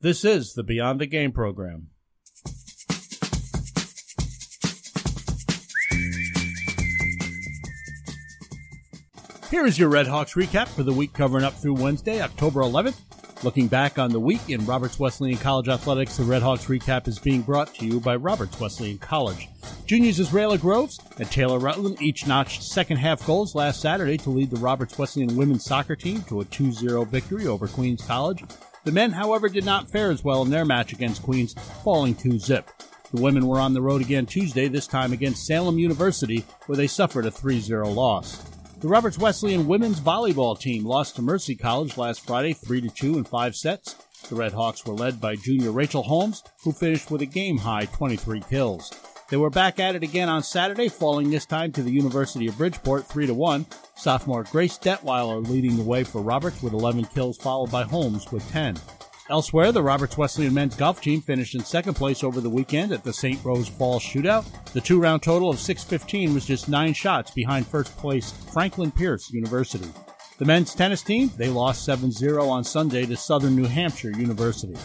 This 0.01 0.23
is 0.23 0.53
the 0.53 0.63
Beyond 0.63 1.01
the 1.01 1.05
Game 1.05 1.31
program. 1.31 1.89
Here 9.49 9.65
is 9.65 9.79
your 9.79 9.89
Red 9.89 10.05
Hawks 10.05 10.35
recap 10.35 10.67
for 10.67 10.83
the 10.83 10.93
week 10.93 11.11
covering 11.11 11.43
up 11.43 11.55
through 11.55 11.73
Wednesday, 11.73 12.21
October 12.21 12.61
11th. 12.61 13.43
Looking 13.43 13.67
back 13.67 13.97
on 13.97 14.11
the 14.11 14.19
week 14.19 14.47
in 14.47 14.63
Roberts 14.63 14.99
Wesleyan 14.99 15.39
College 15.39 15.69
athletics, 15.69 16.17
the 16.17 16.23
Red 16.23 16.43
Hawks 16.43 16.65
recap 16.65 17.07
is 17.07 17.17
being 17.17 17.41
brought 17.41 17.73
to 17.75 17.85
you 17.87 17.99
by 17.99 18.15
Roberts 18.15 18.59
Wesleyan 18.59 18.99
College. 18.99 19.49
Juniors 19.87 20.19
Israela 20.19 20.59
Groves 20.59 20.99
and 21.17 21.31
Taylor 21.31 21.57
Rutland 21.57 21.99
each 21.99 22.27
notched 22.27 22.61
second 22.61 22.97
half 22.97 23.25
goals 23.25 23.55
last 23.55 23.81
Saturday 23.81 24.17
to 24.17 24.29
lead 24.29 24.51
the 24.51 24.59
Roberts 24.59 24.99
Wesleyan 24.99 25.35
women's 25.35 25.65
soccer 25.65 25.95
team 25.95 26.21
to 26.27 26.41
a 26.41 26.45
2-0 26.45 27.07
victory 27.07 27.47
over 27.47 27.67
Queens 27.67 28.03
College. 28.03 28.43
The 28.83 28.91
men, 28.91 29.11
however, 29.11 29.49
did 29.49 29.65
not 29.65 29.89
fare 29.89 30.11
as 30.11 30.23
well 30.23 30.43
in 30.43 30.51
their 30.51 30.63
match 30.63 30.93
against 30.93 31.23
Queens, 31.23 31.55
falling 31.83 32.13
2-zip. 32.13 32.69
The 33.11 33.21
women 33.21 33.47
were 33.47 33.59
on 33.59 33.73
the 33.73 33.81
road 33.81 34.01
again 34.01 34.27
Tuesday, 34.27 34.67
this 34.67 34.85
time 34.85 35.11
against 35.11 35.47
Salem 35.47 35.79
University, 35.79 36.45
where 36.67 36.77
they 36.77 36.85
suffered 36.85 37.25
a 37.25 37.31
3-0 37.31 37.95
loss. 37.95 38.48
The 38.79 38.87
Roberts 38.87 39.17
Wesleyan 39.17 39.67
women's 39.67 39.99
volleyball 39.99 40.57
team 40.57 40.85
lost 40.85 41.17
to 41.17 41.21
Mercy 41.21 41.53
College 41.53 41.97
last 41.97 42.25
Friday 42.25 42.53
3 42.53 42.87
2 42.87 43.17
in 43.17 43.25
five 43.25 43.53
sets. 43.53 43.95
The 44.29 44.35
Red 44.35 44.53
Hawks 44.53 44.85
were 44.85 44.93
led 44.93 45.19
by 45.19 45.35
junior 45.35 45.71
Rachel 45.71 46.01
Holmes, 46.01 46.43
who 46.63 46.71
finished 46.71 47.11
with 47.11 47.21
a 47.21 47.25
game 47.25 47.57
high 47.57 47.87
23 47.87 48.39
kills. 48.49 48.89
They 49.29 49.35
were 49.35 49.49
back 49.49 49.81
at 49.81 49.95
it 49.95 50.03
again 50.03 50.29
on 50.29 50.43
Saturday, 50.43 50.87
falling 50.87 51.29
this 51.29 51.45
time 51.45 51.73
to 51.73 51.83
the 51.83 51.91
University 51.91 52.47
of 52.47 52.57
Bridgeport 52.57 53.05
3 53.05 53.29
1. 53.29 53.65
Sophomore 53.97 54.45
Grace 54.45 54.77
Detweiler 54.77 55.45
leading 55.45 55.75
the 55.75 55.83
way 55.83 56.05
for 56.05 56.21
Roberts 56.21 56.63
with 56.63 56.71
11 56.71 57.03
kills, 57.13 57.37
followed 57.37 57.69
by 57.69 57.83
Holmes 57.83 58.31
with 58.31 58.49
10. 58.49 58.77
Elsewhere, 59.29 59.71
the 59.71 59.83
Roberts 59.83 60.17
Wesleyan 60.17 60.55
men's 60.55 60.75
golf 60.75 61.01
team 61.01 61.21
finished 61.21 61.53
in 61.53 61.63
second 61.63 61.93
place 61.93 62.23
over 62.23 62.41
the 62.41 62.49
weekend 62.49 62.91
at 62.91 63.03
the 63.03 63.13
St. 63.13 63.43
Rose 63.45 63.69
Falls 63.69 64.01
Shootout. 64.01 64.43
The 64.73 64.81
two 64.81 64.99
round 64.99 65.21
total 65.21 65.51
of 65.51 65.59
615 65.59 66.33
was 66.33 66.47
just 66.47 66.67
nine 66.67 66.93
shots 66.93 67.29
behind 67.29 67.67
first 67.67 67.95
place 67.95 68.31
Franklin 68.51 68.89
Pierce 68.89 69.31
University. 69.31 69.87
The 70.39 70.45
men's 70.45 70.73
tennis 70.73 71.03
team, 71.03 71.29
they 71.37 71.47
lost 71.47 71.85
7 71.85 72.11
0 72.11 72.49
on 72.49 72.63
Sunday 72.63 73.05
to 73.05 73.15
Southern 73.15 73.55
New 73.55 73.67
Hampshire 73.67 74.17
University. 74.17 74.75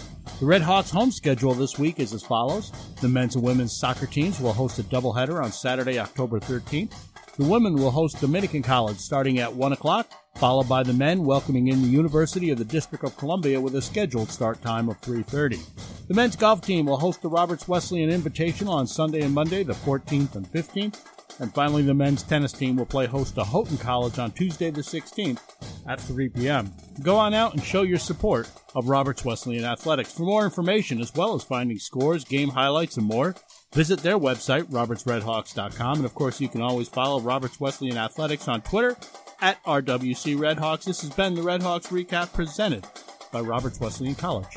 The 0.41 0.47
Red 0.47 0.61
Hawks' 0.61 0.91
home 0.91 1.11
schedule 1.11 1.55
this 1.55 1.79
week 1.79 1.99
is 1.99 2.13
as 2.13 2.23
follows. 2.23 2.71
The 3.01 3.09
men's 3.09 3.37
and 3.37 3.45
women's 3.45 3.75
soccer 3.75 4.07
teams 4.07 4.41
will 4.41 4.53
host 4.53 4.79
a 4.79 4.83
doubleheader 4.83 5.43
on 5.43 5.53
Saturday, 5.53 5.99
October 5.99 6.39
13th. 6.39 6.93
The 7.37 7.45
women 7.45 7.75
will 7.75 7.91
host 7.91 8.21
Dominican 8.21 8.63
College 8.63 8.99
starting 8.99 9.41
at 9.41 9.53
1 9.53 9.73
o'clock, 9.73 10.09
followed 10.37 10.69
by 10.69 10.85
the 10.85 10.93
men 10.93 11.25
welcoming 11.25 11.67
in 11.67 11.83
the 11.83 11.89
University 11.89 12.51
of 12.51 12.59
the 12.59 12.65
District 12.65 13.03
of 13.03 13.17
Columbia 13.17 13.61
with 13.61 13.75
a 13.75 13.83
scheduled 13.83 14.31
start 14.31 14.63
time 14.63 14.89
of 14.89 15.01
3.30. 15.01 16.07
The 16.07 16.15
men's 16.15 16.37
golf 16.37 16.61
team 16.61 16.87
will 16.87 16.97
host 16.97 17.23
the 17.23 17.29
Roberts 17.29 17.67
Wesleyan 17.67 18.11
Invitational 18.11 18.69
on 18.69 18.87
Sunday 18.87 19.23
and 19.23 19.35
Monday, 19.35 19.65
the 19.65 19.73
14th 19.73 20.37
and 20.37 20.47
15th. 20.47 21.01
And 21.41 21.53
finally, 21.53 21.83
the 21.83 21.93
men's 21.93 22.23
tennis 22.23 22.53
team 22.53 22.77
will 22.77 22.87
play 22.87 23.07
host 23.07 23.35
to 23.35 23.43
Houghton 23.43 23.79
College 23.79 24.21
on 24.21 24.31
Tuesday 24.31 24.71
the 24.71 24.83
16th. 24.83 25.41
at 25.89 26.01
3 26.01 26.29
p.m. 26.29 26.73
Go 27.03 27.17
on 27.17 27.35
out 27.35 27.55
and 27.55 27.65
show 27.65 27.83
your 27.83 27.99
support 27.99 28.49
of 28.77 28.89
Roberts 28.89 29.25
Wesleyan 29.25 29.65
Athletics. 29.65 30.13
For 30.13 30.23
more 30.23 30.45
information, 30.45 31.01
as 31.01 31.13
well 31.15 31.35
as 31.35 31.43
finding 31.43 31.79
scores, 31.79 32.25
game 32.25 32.51
highlights, 32.51 32.97
and 32.97 33.07
more, 33.07 33.35
visit 33.75 34.01
their 34.01 34.19
website, 34.19 34.65
robertsredhawks.com. 34.65 35.97
And 35.99 36.07
of 36.07 36.15
course, 36.15 36.41
you 36.41 36.49
can 36.49 36.63
always 36.63 36.89
follow 36.89 37.21
Roberts 37.21 37.61
Wesleyan 37.61 37.99
Athletics 37.99 38.49
on 38.49 38.63
Twitter 38.63 38.97
at 39.41 39.63
RWC 39.65 40.37
Redhawks. 40.39 40.85
This 40.85 41.03
has 41.03 41.11
been 41.11 41.35
the 41.35 41.43
Redhawks 41.43 41.89
Recap 41.89 42.33
presented 42.33 42.87
by 43.33 43.41
Roberts 43.41 43.81
Wesleyan 43.81 44.15
College. 44.15 44.57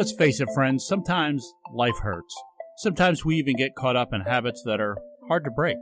Let's 0.00 0.12
face 0.12 0.40
it, 0.40 0.48
friends, 0.54 0.86
sometimes 0.86 1.52
life 1.74 1.98
hurts. 2.00 2.34
Sometimes 2.78 3.22
we 3.22 3.36
even 3.36 3.54
get 3.54 3.74
caught 3.74 3.96
up 3.96 4.14
in 4.14 4.22
habits 4.22 4.62
that 4.64 4.80
are 4.80 4.96
hard 5.28 5.44
to 5.44 5.50
break. 5.50 5.76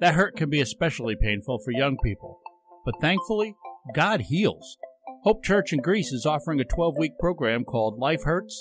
That 0.00 0.14
hurt 0.14 0.34
can 0.34 0.50
be 0.50 0.60
especially 0.60 1.14
painful 1.14 1.60
for 1.60 1.70
young 1.70 1.96
people. 2.02 2.40
But 2.84 3.00
thankfully, 3.00 3.54
God 3.94 4.22
heals. 4.22 4.76
Hope 5.22 5.44
Church 5.44 5.72
in 5.72 5.78
Greece 5.82 6.10
is 6.10 6.26
offering 6.26 6.58
a 6.58 6.64
12 6.64 6.96
week 6.98 7.12
program 7.20 7.62
called 7.62 8.00
Life 8.00 8.24
Hurts, 8.24 8.60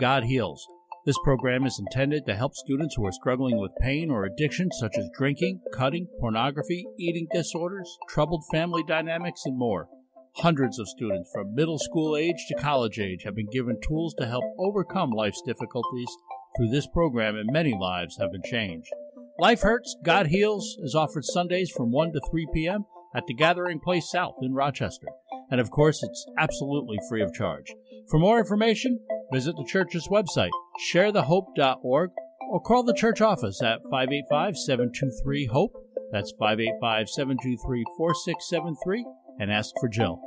God 0.00 0.24
Heals. 0.24 0.66
This 1.06 1.18
program 1.22 1.64
is 1.64 1.78
intended 1.78 2.26
to 2.26 2.34
help 2.34 2.56
students 2.56 2.96
who 2.96 3.06
are 3.06 3.12
struggling 3.12 3.60
with 3.60 3.70
pain 3.80 4.10
or 4.10 4.24
addiction 4.24 4.72
such 4.72 4.98
as 4.98 5.08
drinking, 5.16 5.60
cutting, 5.72 6.08
pornography, 6.18 6.84
eating 6.98 7.28
disorders, 7.32 7.96
troubled 8.08 8.42
family 8.50 8.82
dynamics, 8.88 9.42
and 9.44 9.56
more. 9.56 9.88
Hundreds 10.36 10.78
of 10.78 10.88
students 10.88 11.30
from 11.32 11.54
middle 11.54 11.78
school 11.78 12.16
age 12.16 12.46
to 12.48 12.54
college 12.54 12.98
age 12.98 13.24
have 13.24 13.34
been 13.34 13.50
given 13.50 13.80
tools 13.80 14.14
to 14.14 14.26
help 14.26 14.44
overcome 14.58 15.10
life's 15.10 15.42
difficulties. 15.42 16.08
Through 16.56 16.70
this 16.70 16.86
program, 16.86 17.36
and 17.36 17.50
many 17.52 17.76
lives 17.78 18.16
have 18.18 18.32
been 18.32 18.42
changed. 18.42 18.90
Life 19.38 19.60
Hurts, 19.62 19.96
God 20.02 20.26
Heals 20.28 20.76
is 20.82 20.94
offered 20.94 21.24
Sundays 21.24 21.70
from 21.70 21.92
1 21.92 22.12
to 22.12 22.20
3 22.30 22.48
p.m. 22.52 22.86
at 23.14 23.24
the 23.26 23.34
Gathering 23.34 23.80
Place 23.80 24.10
South 24.10 24.34
in 24.42 24.54
Rochester. 24.54 25.06
And 25.50 25.60
of 25.60 25.70
course, 25.70 26.02
it's 26.02 26.26
absolutely 26.38 26.98
free 27.08 27.22
of 27.22 27.32
charge. 27.32 27.72
For 28.10 28.18
more 28.18 28.38
information, 28.38 29.00
visit 29.32 29.56
the 29.56 29.64
church's 29.64 30.08
website, 30.08 30.50
sharethehope.org, 30.92 32.10
or 32.50 32.60
call 32.62 32.82
the 32.82 32.94
church 32.94 33.20
office 33.20 33.62
at 33.62 33.82
585 33.90 34.56
723 34.56 35.46
HOPE. 35.46 35.72
That's 36.10 36.32
585 36.32 37.08
723 37.08 37.84
4673 37.96 39.04
and 39.38 39.50
ask 39.50 39.74
for 39.80 39.88
Jill. 39.88 40.20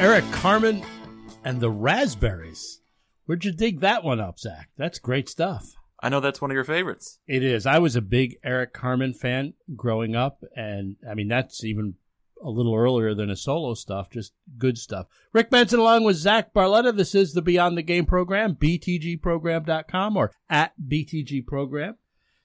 Eric 0.00 0.30
Carmen 0.30 0.84
and 1.44 1.60
the 1.60 1.70
Raspberries. 1.70 2.80
Where'd 3.26 3.44
you 3.44 3.50
dig 3.50 3.80
that 3.80 4.04
one 4.04 4.20
up, 4.20 4.38
Zach? 4.38 4.70
That's 4.76 5.00
great 5.00 5.28
stuff. 5.28 5.74
I 6.00 6.08
know 6.08 6.20
that's 6.20 6.40
one 6.40 6.52
of 6.52 6.54
your 6.54 6.62
favorites. 6.62 7.18
It 7.26 7.42
is. 7.42 7.66
I 7.66 7.80
was 7.80 7.96
a 7.96 8.00
big 8.00 8.36
Eric 8.44 8.72
Carmen 8.72 9.12
fan 9.12 9.54
growing 9.74 10.14
up, 10.14 10.44
and 10.54 10.94
I 11.08 11.14
mean 11.14 11.26
that's 11.26 11.64
even 11.64 11.94
a 12.42 12.50
little 12.50 12.74
earlier 12.74 13.14
than 13.14 13.28
his 13.28 13.42
solo 13.42 13.74
stuff. 13.74 14.10
Just 14.10 14.32
good 14.56 14.78
stuff. 14.78 15.06
Rick 15.32 15.50
Benson 15.50 15.80
along 15.80 16.04
with 16.04 16.16
Zach 16.16 16.52
Barletta. 16.52 16.96
This 16.96 17.14
is 17.14 17.32
the 17.32 17.42
Beyond 17.42 17.76
the 17.76 17.82
Game 17.82 18.06
program, 18.06 18.54
btgprogram.com 18.54 20.16
or 20.16 20.32
at 20.48 20.72
btgprogram. 20.80 21.94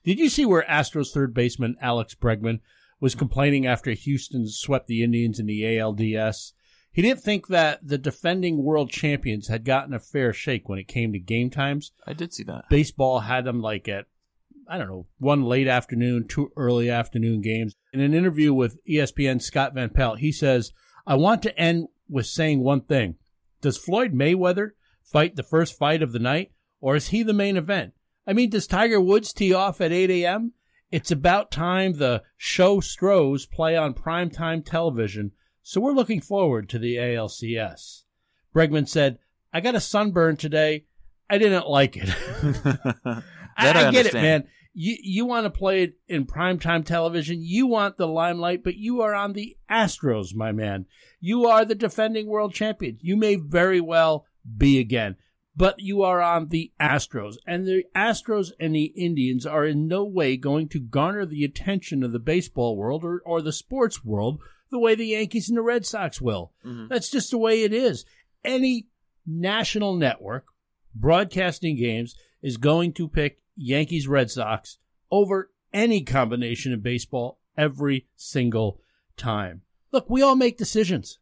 Did 0.04 0.18
you 0.18 0.28
see 0.28 0.44
where 0.44 0.66
Astros 0.68 1.12
third 1.12 1.32
baseman 1.32 1.76
Alex 1.80 2.14
Bregman 2.14 2.60
was 3.00 3.14
complaining 3.14 3.66
after 3.66 3.92
Houston 3.92 4.46
swept 4.48 4.86
the 4.86 5.02
Indians 5.02 5.38
in 5.40 5.46
the 5.46 5.62
ALDS? 5.62 6.52
He 6.92 7.02
didn't 7.02 7.22
think 7.22 7.48
that 7.48 7.80
the 7.82 7.98
defending 7.98 8.62
world 8.62 8.88
champions 8.88 9.48
had 9.48 9.64
gotten 9.64 9.92
a 9.94 9.98
fair 9.98 10.32
shake 10.32 10.68
when 10.68 10.78
it 10.78 10.86
came 10.86 11.12
to 11.12 11.18
game 11.18 11.50
times. 11.50 11.90
I 12.06 12.12
did 12.12 12.32
see 12.32 12.44
that. 12.44 12.68
Baseball 12.70 13.20
had 13.20 13.44
them 13.44 13.60
like 13.60 13.88
at, 13.88 14.06
I 14.68 14.78
don't 14.78 14.88
know, 14.88 15.06
one 15.18 15.42
late 15.44 15.68
afternoon, 15.68 16.26
two 16.28 16.50
early 16.56 16.90
afternoon 16.90 17.40
games. 17.40 17.74
In 17.92 18.00
an 18.00 18.14
interview 18.14 18.52
with 18.52 18.78
ESPN 18.86 19.40
Scott 19.40 19.74
Van 19.74 19.90
Pelt, 19.90 20.18
he 20.18 20.32
says, 20.32 20.72
I 21.06 21.16
want 21.16 21.42
to 21.42 21.58
end 21.58 21.88
with 22.08 22.26
saying 22.26 22.60
one 22.62 22.82
thing. 22.82 23.16
Does 23.60 23.76
Floyd 23.76 24.12
Mayweather 24.12 24.70
fight 25.02 25.36
the 25.36 25.42
first 25.42 25.76
fight 25.76 26.02
of 26.02 26.12
the 26.12 26.18
night, 26.18 26.52
or 26.80 26.96
is 26.96 27.08
he 27.08 27.22
the 27.22 27.32
main 27.32 27.56
event? 27.56 27.94
I 28.26 28.32
mean, 28.32 28.50
does 28.50 28.66
Tiger 28.66 29.00
Woods 29.00 29.32
tee 29.32 29.52
off 29.52 29.80
at 29.80 29.92
8 29.92 30.10
a.m.? 30.10 30.52
It's 30.90 31.10
about 31.10 31.50
time 31.50 31.94
the 31.94 32.22
show 32.36 32.80
Stros 32.80 33.46
play 33.46 33.76
on 33.76 33.94
primetime 33.94 34.64
television, 34.64 35.32
so 35.62 35.80
we're 35.80 35.92
looking 35.92 36.20
forward 36.20 36.68
to 36.70 36.78
the 36.78 36.96
ALCS. 36.96 38.04
Bregman 38.54 38.88
said, 38.88 39.18
I 39.52 39.60
got 39.60 39.74
a 39.74 39.80
sunburn 39.80 40.36
today. 40.36 40.86
I 41.28 41.38
didn't 41.38 41.68
like 41.68 41.96
it. 41.96 42.08
I, 43.56 43.64
That 43.64 43.76
I 43.76 43.88
I 43.88 43.90
get 43.90 44.06
it, 44.06 44.14
man. 44.14 44.44
You 44.72 44.96
you 45.00 45.26
want 45.26 45.44
to 45.44 45.50
play 45.50 45.84
it 45.84 45.94
in 46.08 46.26
primetime 46.26 46.84
television. 46.84 47.38
You 47.40 47.66
want 47.66 47.96
the 47.96 48.08
limelight, 48.08 48.64
but 48.64 48.76
you 48.76 49.02
are 49.02 49.14
on 49.14 49.32
the 49.32 49.56
Astros, 49.70 50.34
my 50.34 50.52
man. 50.52 50.86
You 51.20 51.46
are 51.46 51.64
the 51.64 51.74
defending 51.74 52.26
world 52.26 52.54
champion. 52.54 52.98
You 53.00 53.16
may 53.16 53.36
very 53.36 53.80
well 53.80 54.26
be 54.56 54.80
again, 54.80 55.16
but 55.56 55.76
you 55.78 56.02
are 56.02 56.20
on 56.20 56.48
the 56.48 56.72
Astros. 56.80 57.36
And 57.46 57.66
the 57.66 57.84
Astros 57.94 58.50
and 58.58 58.74
the 58.74 58.86
Indians 58.96 59.46
are 59.46 59.64
in 59.64 59.86
no 59.86 60.04
way 60.04 60.36
going 60.36 60.68
to 60.70 60.80
garner 60.80 61.24
the 61.24 61.44
attention 61.44 62.02
of 62.02 62.12
the 62.12 62.18
baseball 62.18 62.76
world 62.76 63.04
or, 63.04 63.22
or 63.24 63.40
the 63.40 63.52
sports 63.52 64.04
world 64.04 64.40
the 64.70 64.78
way 64.80 64.96
the 64.96 65.06
Yankees 65.06 65.48
and 65.48 65.56
the 65.56 65.62
Red 65.62 65.86
Sox 65.86 66.20
will. 66.20 66.52
Mm-hmm. 66.64 66.88
That's 66.88 67.08
just 67.08 67.30
the 67.30 67.38
way 67.38 67.62
it 67.62 67.72
is. 67.72 68.04
Any 68.44 68.88
national 69.24 69.94
network 69.94 70.46
broadcasting 70.94 71.76
games 71.76 72.16
is 72.42 72.56
going 72.56 72.92
to 72.94 73.08
pick 73.08 73.40
Yankees 73.56 74.08
Red 74.08 74.30
Sox 74.30 74.78
over 75.10 75.50
any 75.72 76.02
combination 76.02 76.72
of 76.72 76.82
baseball 76.82 77.38
every 77.56 78.06
single 78.16 78.80
time. 79.16 79.62
Look, 79.92 80.10
we 80.10 80.22
all 80.22 80.36
make 80.36 80.58
decisions. 80.58 81.18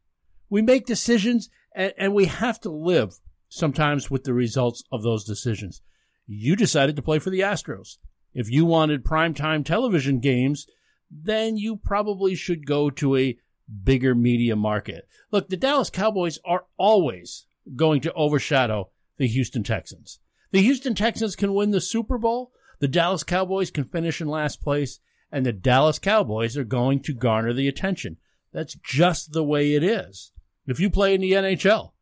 We 0.48 0.62
make 0.62 0.86
decisions 0.86 1.50
and, 1.74 1.92
and 1.98 2.14
we 2.14 2.26
have 2.26 2.60
to 2.60 2.70
live 2.70 3.18
sometimes 3.48 4.10
with 4.10 4.24
the 4.24 4.34
results 4.34 4.82
of 4.90 5.02
those 5.02 5.24
decisions. 5.24 5.82
You 6.26 6.56
decided 6.56 6.96
to 6.96 7.02
play 7.02 7.18
for 7.18 7.30
the 7.30 7.40
Astros. 7.40 7.96
If 8.34 8.50
you 8.50 8.64
wanted 8.64 9.04
primetime 9.04 9.64
television 9.64 10.20
games, 10.20 10.66
then 11.10 11.56
you 11.58 11.76
probably 11.76 12.34
should 12.34 12.66
go 12.66 12.88
to 12.90 13.16
a 13.16 13.38
bigger 13.84 14.14
media 14.14 14.56
market. 14.56 15.06
Look, 15.30 15.48
the 15.48 15.56
Dallas 15.56 15.90
Cowboys 15.90 16.38
are 16.44 16.64
always 16.78 17.46
going 17.76 18.00
to 18.02 18.12
overshadow 18.14 18.90
the 19.18 19.26
Houston 19.26 19.62
Texans. 19.62 20.18
The 20.52 20.60
Houston 20.60 20.94
Texans 20.94 21.34
can 21.34 21.54
win 21.54 21.70
the 21.70 21.80
Super 21.80 22.18
Bowl, 22.18 22.52
the 22.78 22.86
Dallas 22.86 23.24
Cowboys 23.24 23.70
can 23.70 23.84
finish 23.84 24.20
in 24.20 24.28
last 24.28 24.60
place, 24.60 25.00
and 25.30 25.46
the 25.46 25.52
Dallas 25.52 25.98
Cowboys 25.98 26.58
are 26.58 26.64
going 26.64 27.00
to 27.00 27.14
garner 27.14 27.54
the 27.54 27.68
attention. 27.68 28.18
That's 28.52 28.74
just 28.74 29.32
the 29.32 29.42
way 29.42 29.72
it 29.72 29.82
is. 29.82 30.30
If 30.66 30.78
you 30.78 30.90
play 30.90 31.14
in 31.14 31.22
the 31.22 31.32
NHL, 31.32 31.92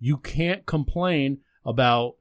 you 0.00 0.16
can't 0.16 0.66
complain 0.66 1.38
about 1.64 2.16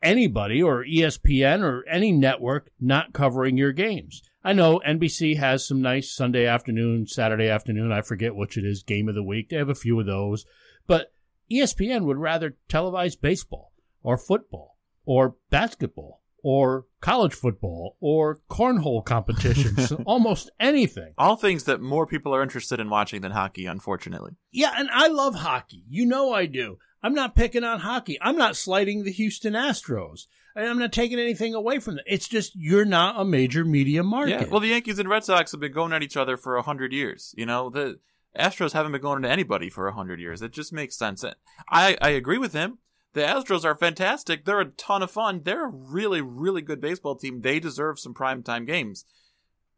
anybody 0.00 0.62
or 0.62 0.84
ESPN 0.84 1.62
or 1.62 1.84
any 1.88 2.12
network 2.12 2.70
not 2.78 3.12
covering 3.12 3.56
your 3.56 3.72
games. 3.72 4.22
I 4.44 4.52
know 4.52 4.80
NBC 4.86 5.38
has 5.38 5.66
some 5.66 5.82
nice 5.82 6.12
Sunday 6.12 6.46
afternoon, 6.46 7.08
Saturday 7.08 7.48
afternoon, 7.48 7.90
I 7.90 8.02
forget 8.02 8.36
which 8.36 8.56
it 8.56 8.64
is, 8.64 8.84
game 8.84 9.08
of 9.08 9.16
the 9.16 9.24
week. 9.24 9.48
They 9.48 9.56
have 9.56 9.70
a 9.70 9.74
few 9.74 9.98
of 9.98 10.06
those. 10.06 10.46
But 10.86 11.12
ESPN 11.50 12.04
would 12.04 12.18
rather 12.18 12.58
televise 12.68 13.20
baseball 13.20 13.72
or 14.04 14.16
football 14.16 14.73
or 15.04 15.36
basketball 15.50 16.20
or 16.42 16.86
college 17.00 17.32
football 17.32 17.96
or 18.00 18.40
cornhole 18.50 19.04
competitions, 19.04 19.92
almost 20.06 20.50
anything. 20.60 21.14
All 21.16 21.36
things 21.36 21.64
that 21.64 21.80
more 21.80 22.06
people 22.06 22.34
are 22.34 22.42
interested 22.42 22.78
in 22.78 22.90
watching 22.90 23.22
than 23.22 23.32
hockey, 23.32 23.66
unfortunately. 23.66 24.32
Yeah, 24.52 24.74
and 24.76 24.90
I 24.92 25.08
love 25.08 25.34
hockey. 25.34 25.84
You 25.88 26.04
know 26.04 26.32
I 26.32 26.46
do. 26.46 26.78
I'm 27.02 27.14
not 27.14 27.34
picking 27.34 27.64
on 27.64 27.80
hockey. 27.80 28.18
I'm 28.20 28.36
not 28.36 28.56
slighting 28.56 29.04
the 29.04 29.12
Houston 29.12 29.54
Astros. 29.54 30.26
I'm 30.56 30.78
not 30.78 30.92
taking 30.92 31.18
anything 31.18 31.54
away 31.54 31.78
from 31.78 31.96
them. 31.96 32.04
It's 32.06 32.28
just 32.28 32.52
you're 32.54 32.84
not 32.84 33.20
a 33.20 33.24
major 33.24 33.64
media 33.64 34.02
market. 34.02 34.42
Yeah. 34.42 34.46
Well, 34.48 34.60
the 34.60 34.68
Yankees 34.68 34.98
and 34.98 35.08
Red 35.08 35.24
Sox 35.24 35.50
have 35.52 35.60
been 35.60 35.72
going 35.72 35.92
at 35.92 36.02
each 36.02 36.16
other 36.16 36.36
for 36.36 36.56
a 36.56 36.62
hundred 36.62 36.92
years. 36.92 37.34
You 37.36 37.46
know, 37.46 37.70
the 37.70 37.98
Astros 38.38 38.72
haven't 38.72 38.92
been 38.92 39.00
going 39.00 39.22
to 39.22 39.30
anybody 39.30 39.68
for 39.68 39.88
a 39.88 39.94
hundred 39.94 40.20
years. 40.20 40.42
It 40.42 40.52
just 40.52 40.72
makes 40.72 40.96
sense. 40.96 41.24
I 41.68 41.96
I 42.00 42.10
agree 42.10 42.38
with 42.38 42.52
him. 42.52 42.78
The 43.14 43.22
Astros 43.22 43.64
are 43.64 43.76
fantastic. 43.76 44.44
They're 44.44 44.60
a 44.60 44.66
ton 44.66 45.02
of 45.02 45.10
fun. 45.10 45.42
They're 45.44 45.66
a 45.66 45.70
really, 45.70 46.20
really 46.20 46.62
good 46.62 46.80
baseball 46.80 47.14
team. 47.14 47.40
They 47.40 47.60
deserve 47.60 47.98
some 47.98 48.12
primetime 48.12 48.66
games. 48.66 49.04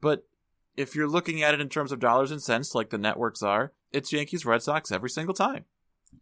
But 0.01 0.27
if 0.77 0.97
you're 0.97 1.09
looking 1.09 1.43
at 1.43 1.55
it 1.55 1.61
in 1.61 1.69
terms 1.69 1.93
of 1.93 2.01
dollars 2.01 2.31
and 2.31 2.43
cents, 2.43 2.75
like 2.75 2.91
the 2.91 2.99
networks 2.99 3.43
are, 3.43 3.73
it's 3.93 4.13
Yankees 4.13 4.47
Red 4.47 4.63
Sox 4.63 4.91
every 4.91 5.11
single 5.11 5.35
time. 5.35 5.67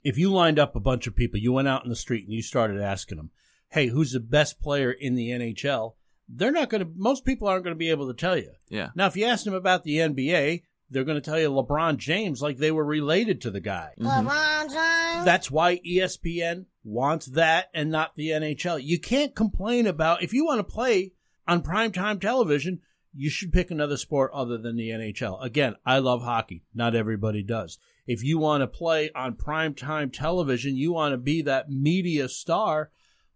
If 0.02 0.18
you 0.18 0.32
lined 0.32 0.58
up 0.58 0.74
a 0.74 0.80
bunch 0.80 1.06
of 1.06 1.14
people, 1.14 1.38
you 1.38 1.52
went 1.52 1.68
out 1.68 1.84
in 1.84 1.90
the 1.90 1.96
street 1.96 2.24
and 2.24 2.32
you 2.32 2.42
started 2.42 2.80
asking 2.80 3.18
them, 3.18 3.30
hey, 3.70 3.86
who's 3.86 4.12
the 4.12 4.20
best 4.20 4.60
player 4.60 4.90
in 4.90 5.14
the 5.14 5.30
NHL? 5.30 5.94
They're 6.28 6.50
not 6.50 6.68
going 6.68 6.82
to, 6.82 6.90
most 6.96 7.24
people 7.24 7.46
aren't 7.46 7.64
going 7.64 7.74
to 7.74 7.78
be 7.78 7.90
able 7.90 8.08
to 8.08 8.14
tell 8.14 8.36
you. 8.36 8.50
Yeah. 8.68 8.90
Now, 8.96 9.06
if 9.06 9.16
you 9.16 9.26
ask 9.26 9.44
them 9.44 9.54
about 9.54 9.84
the 9.84 9.98
NBA, 9.98 10.62
they're 10.94 11.04
going 11.04 11.20
to 11.20 11.30
tell 11.30 11.38
you 11.38 11.50
LeBron 11.50 11.96
James 11.98 12.40
like 12.40 12.56
they 12.56 12.70
were 12.70 12.84
related 12.84 13.40
to 13.42 13.50
the 13.50 13.60
guy. 13.60 13.90
Mm-hmm. 14.00 14.28
LeBron 14.28 14.62
James. 14.62 15.24
That's 15.24 15.50
why 15.50 15.80
ESPN 15.84 16.66
wants 16.84 17.26
that 17.26 17.68
and 17.74 17.90
not 17.90 18.14
the 18.14 18.28
NHL. 18.28 18.80
You 18.82 19.00
can't 19.00 19.34
complain 19.34 19.88
about 19.88 20.22
if 20.22 20.32
you 20.32 20.46
want 20.46 20.60
to 20.60 20.72
play 20.72 21.12
on 21.48 21.62
primetime 21.62 22.20
television, 22.20 22.80
you 23.12 23.28
should 23.28 23.52
pick 23.52 23.72
another 23.72 23.96
sport 23.96 24.30
other 24.32 24.56
than 24.56 24.76
the 24.76 24.90
NHL. 24.90 25.42
Again, 25.44 25.74
I 25.84 25.98
love 25.98 26.22
hockey. 26.22 26.64
Not 26.72 26.94
everybody 26.94 27.42
does. 27.42 27.78
If 28.06 28.22
you 28.22 28.38
want 28.38 28.60
to 28.60 28.66
play 28.68 29.10
on 29.16 29.34
primetime 29.34 30.12
television, 30.12 30.76
you 30.76 30.92
want 30.92 31.12
to 31.12 31.18
be 31.18 31.42
that 31.42 31.70
media 31.70 32.28
star, 32.28 32.90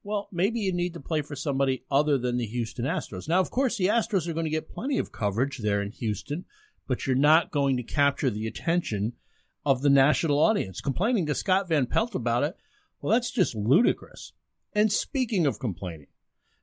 well, 0.05 0.29
maybe 0.31 0.61
you 0.61 0.73
need 0.73 0.95
to 0.95 1.01
play 1.01 1.23
for 1.23 1.35
somebody 1.35 1.85
other 1.91 2.19
than 2.19 2.37
the 2.37 2.47
Houston 2.47 2.85
Astros. 2.85 3.29
Now, 3.29 3.41
of 3.41 3.51
course, 3.51 3.77
the 3.77 3.87
Astros 3.87 4.29
are 4.29 4.33
going 4.33 4.45
to 4.45 4.51
get 4.51 4.71
plenty 4.71 4.99
of 4.99 5.13
coverage 5.13 5.59
there 5.59 5.83
in 5.83 5.91
Houston, 5.91 6.45
but 6.89 7.07
you're 7.07 7.15
not 7.15 7.53
going 7.53 7.77
to 7.77 7.85
capture 7.85 8.31
the 8.31 8.49
attention 8.49 9.13
of 9.65 9.83
the 9.83 9.91
national 9.91 10.41
audience. 10.41 10.81
Complaining 10.81 11.27
to 11.27 11.35
Scott 11.35 11.69
Van 11.69 11.87
Pelt 11.87 12.17
about 12.17 12.43
it, 12.43 12.57
well, 13.01 13.13
that's 13.13 13.31
just 13.31 13.55
ludicrous. 13.55 14.33
And 14.75 14.91
speaking 14.91 15.47
of 15.47 15.61
complaining, 15.61 16.09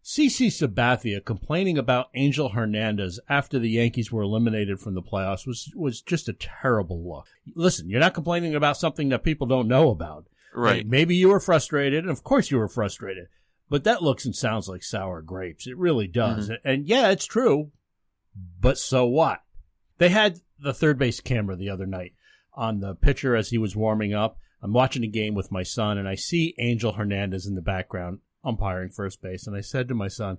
CC 0.03 0.48
Sabathia 0.48 1.24
complaining 1.24 1.77
about 1.77 2.10
Angel 2.13 2.50
Hernandez 2.50 3.20
after 3.29 3.58
the 3.58 3.70
Yankees 3.70 4.12
were 4.12 4.22
eliminated 4.22 4.79
from 4.79 4.94
the 4.94 5.01
playoffs 5.01 5.48
was 5.48 5.72
was 5.75 6.01
just 6.01 6.29
a 6.29 6.34
terrible 6.34 7.08
look. 7.08 7.27
Listen, 7.55 7.89
you're 7.89 8.00
not 8.00 8.13
complaining 8.13 8.53
about 8.53 8.77
something 8.77 9.10
that 9.10 9.24
people 9.24 9.48
don't 9.48 9.67
know 9.67 9.89
about. 9.89 10.27
Right. 10.53 10.86
Maybe 10.86 11.15
you 11.15 11.29
were 11.29 11.39
frustrated, 11.39 12.03
and 12.03 12.12
of 12.12 12.24
course 12.24 12.51
you 12.51 12.58
were 12.58 12.67
frustrated. 12.67 13.27
But 13.67 13.84
that 13.86 14.03
looks 14.03 14.25
and 14.25 14.36
sounds 14.36 14.70
like 14.70 14.84
sour 14.84 15.22
grapes. 15.22 15.65
It 15.65 15.77
really 15.77 16.08
does. 16.08 16.50
Mm-hmm. 16.50 16.67
And 16.67 16.86
yeah, 16.88 17.10
it's 17.10 17.25
true. 17.25 17.72
But 18.60 18.77
so 18.77 19.05
what? 19.05 19.41
They 19.98 20.10
had 20.10 20.40
the 20.60 20.74
third 20.74 20.98
base 20.98 21.20
camera 21.22 21.56
the 21.56 21.70
other 21.70 21.86
night 21.86 22.14
on 22.54 22.80
the 22.80 22.96
pitcher 22.96 23.36
as 23.36 23.50
he 23.50 23.58
was 23.58 23.75
warming 23.75 24.14
up. 24.14 24.38
I'm 24.62 24.74
watching 24.74 25.04
a 25.04 25.08
game 25.08 25.36
with 25.36 25.52
my 25.52 25.64
son, 25.64 25.98
and 25.98 26.08
I 26.08 26.16
see 26.16 26.56
Angel 26.58 26.94
Hernandez 26.94 27.46
in 27.46 27.56
the 27.56 27.62
background 27.62 28.20
umpiring 28.44 28.90
first 28.90 29.22
base. 29.22 29.46
And 29.48 29.56
I 29.56 29.62
said 29.62 29.88
to 29.88 29.96
my 29.96 30.08
son, 30.08 30.38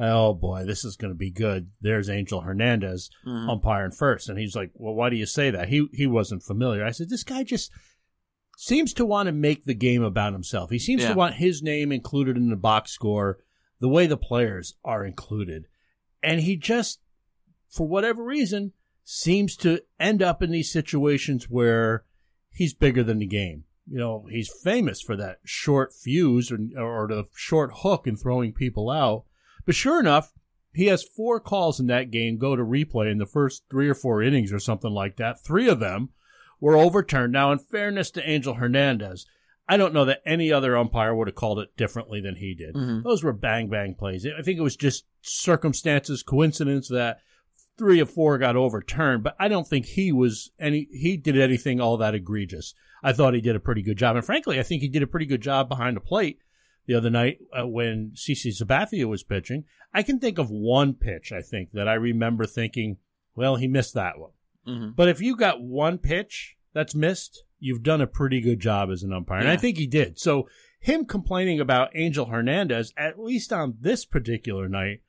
Oh 0.00 0.32
boy, 0.32 0.64
this 0.64 0.84
is 0.84 0.96
going 0.96 1.12
to 1.12 1.18
be 1.18 1.30
good. 1.30 1.70
There's 1.80 2.08
Angel 2.08 2.40
Hernandez 2.42 3.10
Mhm. 3.26 3.50
umpiring 3.50 3.90
first. 3.90 4.28
And 4.28 4.38
he's 4.38 4.54
like, 4.54 4.70
Well, 4.74 4.94
why 4.94 5.10
do 5.10 5.16
you 5.16 5.26
say 5.26 5.50
that? 5.50 5.68
He, 5.68 5.88
he 5.92 6.06
wasn't 6.06 6.44
familiar. 6.44 6.84
I 6.84 6.92
said, 6.92 7.08
This 7.08 7.24
guy 7.24 7.42
just 7.42 7.72
seems 8.56 8.92
to 8.94 9.04
want 9.04 9.26
to 9.26 9.32
make 9.32 9.64
the 9.64 9.74
game 9.74 10.02
about 10.02 10.32
himself. 10.34 10.70
He 10.70 10.78
seems 10.78 11.02
Yeah. 11.02 11.10
to 11.10 11.14
want 11.16 11.34
his 11.36 11.62
name 11.62 11.90
included 11.90 12.36
in 12.36 12.48
the 12.50 12.56
box 12.56 12.92
score 12.92 13.38
the 13.80 13.88
way 13.88 14.06
the 14.06 14.16
players 14.16 14.74
are 14.84 15.04
included. 15.04 15.66
And 16.22 16.40
he 16.42 16.56
just, 16.56 17.00
for 17.68 17.86
whatever 17.88 18.22
reason, 18.24 18.72
seems 19.10 19.56
to 19.56 19.80
end 19.98 20.22
up 20.22 20.42
in 20.42 20.50
these 20.50 20.70
situations 20.70 21.48
where 21.48 22.04
he's 22.50 22.74
bigger 22.74 23.02
than 23.02 23.20
the 23.20 23.26
game. 23.26 23.64
You 23.90 23.98
know, 23.98 24.26
he's 24.30 24.52
famous 24.62 25.00
for 25.00 25.16
that 25.16 25.38
short 25.46 25.94
fuse 25.94 26.52
or, 26.52 26.58
or 26.76 27.08
the 27.08 27.24
short 27.34 27.70
hook 27.76 28.06
and 28.06 28.20
throwing 28.20 28.52
people 28.52 28.90
out. 28.90 29.24
But 29.64 29.74
sure 29.74 29.98
enough, 29.98 30.34
he 30.74 30.88
has 30.88 31.02
four 31.02 31.40
calls 31.40 31.80
in 31.80 31.86
that 31.86 32.10
game 32.10 32.36
go 32.36 32.54
to 32.54 32.62
replay 32.62 33.10
in 33.10 33.16
the 33.16 33.24
first 33.24 33.62
three 33.70 33.88
or 33.88 33.94
four 33.94 34.22
innings 34.22 34.52
or 34.52 34.58
something 34.58 34.92
like 34.92 35.16
that. 35.16 35.42
Three 35.42 35.70
of 35.70 35.80
them 35.80 36.10
were 36.60 36.76
overturned. 36.76 37.32
Now, 37.32 37.50
in 37.50 37.58
fairness 37.60 38.10
to 38.10 38.28
Angel 38.28 38.54
Hernandez, 38.54 39.24
I 39.66 39.78
don't 39.78 39.94
know 39.94 40.04
that 40.04 40.20
any 40.26 40.52
other 40.52 40.76
umpire 40.76 41.14
would 41.14 41.28
have 41.28 41.34
called 41.34 41.60
it 41.60 41.74
differently 41.78 42.20
than 42.20 42.36
he 42.36 42.54
did. 42.54 42.74
Mhm. 42.74 43.04
Those 43.04 43.24
were 43.24 43.32
bang 43.32 43.70
bang 43.70 43.94
plays. 43.94 44.26
I 44.26 44.42
think 44.42 44.58
it 44.58 44.62
was 44.62 44.76
just 44.76 45.06
circumstances, 45.22 46.22
coincidence 46.22 46.88
that 46.88 47.20
three 47.78 48.00
or 48.00 48.06
four 48.06 48.36
got 48.38 48.56
overturned, 48.56 49.22
but 49.22 49.36
I 49.38 49.48
don't 49.48 49.66
think 49.66 49.86
he 49.86 50.12
was 50.12 50.50
any 50.58 50.88
he 50.90 51.16
did 51.16 51.38
anything 51.38 51.80
all 51.80 51.96
that 51.98 52.14
egregious. 52.14 52.74
I 53.02 53.12
thought 53.12 53.34
he 53.34 53.40
did 53.40 53.56
a 53.56 53.60
pretty 53.60 53.82
good 53.82 53.96
job, 53.96 54.16
and 54.16 54.24
frankly, 54.24 54.58
I 54.58 54.64
think 54.64 54.82
he 54.82 54.88
did 54.88 55.02
a 55.02 55.06
pretty 55.06 55.26
good 55.26 55.40
job 55.40 55.68
behind 55.68 55.96
the 55.96 56.00
plate 56.00 56.40
the 56.86 56.94
other 56.94 57.10
night 57.10 57.38
uh, 57.58 57.66
when 57.66 58.12
CC 58.14 58.48
Sabathia 58.48 59.06
was 59.06 59.22
pitching. 59.22 59.64
I 59.94 60.02
can 60.02 60.18
think 60.18 60.38
of 60.38 60.50
one 60.50 60.94
pitch 60.94 61.32
I 61.32 61.40
think 61.40 61.72
that 61.72 61.88
I 61.88 61.94
remember 61.94 62.44
thinking, 62.44 62.96
well, 63.34 63.56
he 63.56 63.68
missed 63.68 63.94
that 63.94 64.18
one. 64.18 64.32
Mhm. 64.66 64.96
But 64.96 65.08
if 65.08 65.20
you 65.20 65.36
got 65.36 65.62
one 65.62 65.98
pitch 65.98 66.56
that's 66.74 66.94
missed, 66.94 67.44
you've 67.58 67.82
done 67.82 68.00
a 68.00 68.06
pretty 68.06 68.40
good 68.40 68.60
job 68.60 68.90
as 68.90 69.02
an 69.02 69.12
umpire. 69.12 69.40
And 69.40 69.48
I 69.48 69.56
think 69.56 69.78
he 69.78 69.86
did. 69.86 70.18
So 70.18 70.48
him 70.80 71.04
complaining 71.06 71.60
about 71.60 71.90
Angel 71.94 72.26
Hernandez, 72.26 72.92
at 72.96 73.18
least 73.18 73.52
on 73.52 73.76
this 73.80 74.04
particular 74.04 74.68
night, 74.68 75.00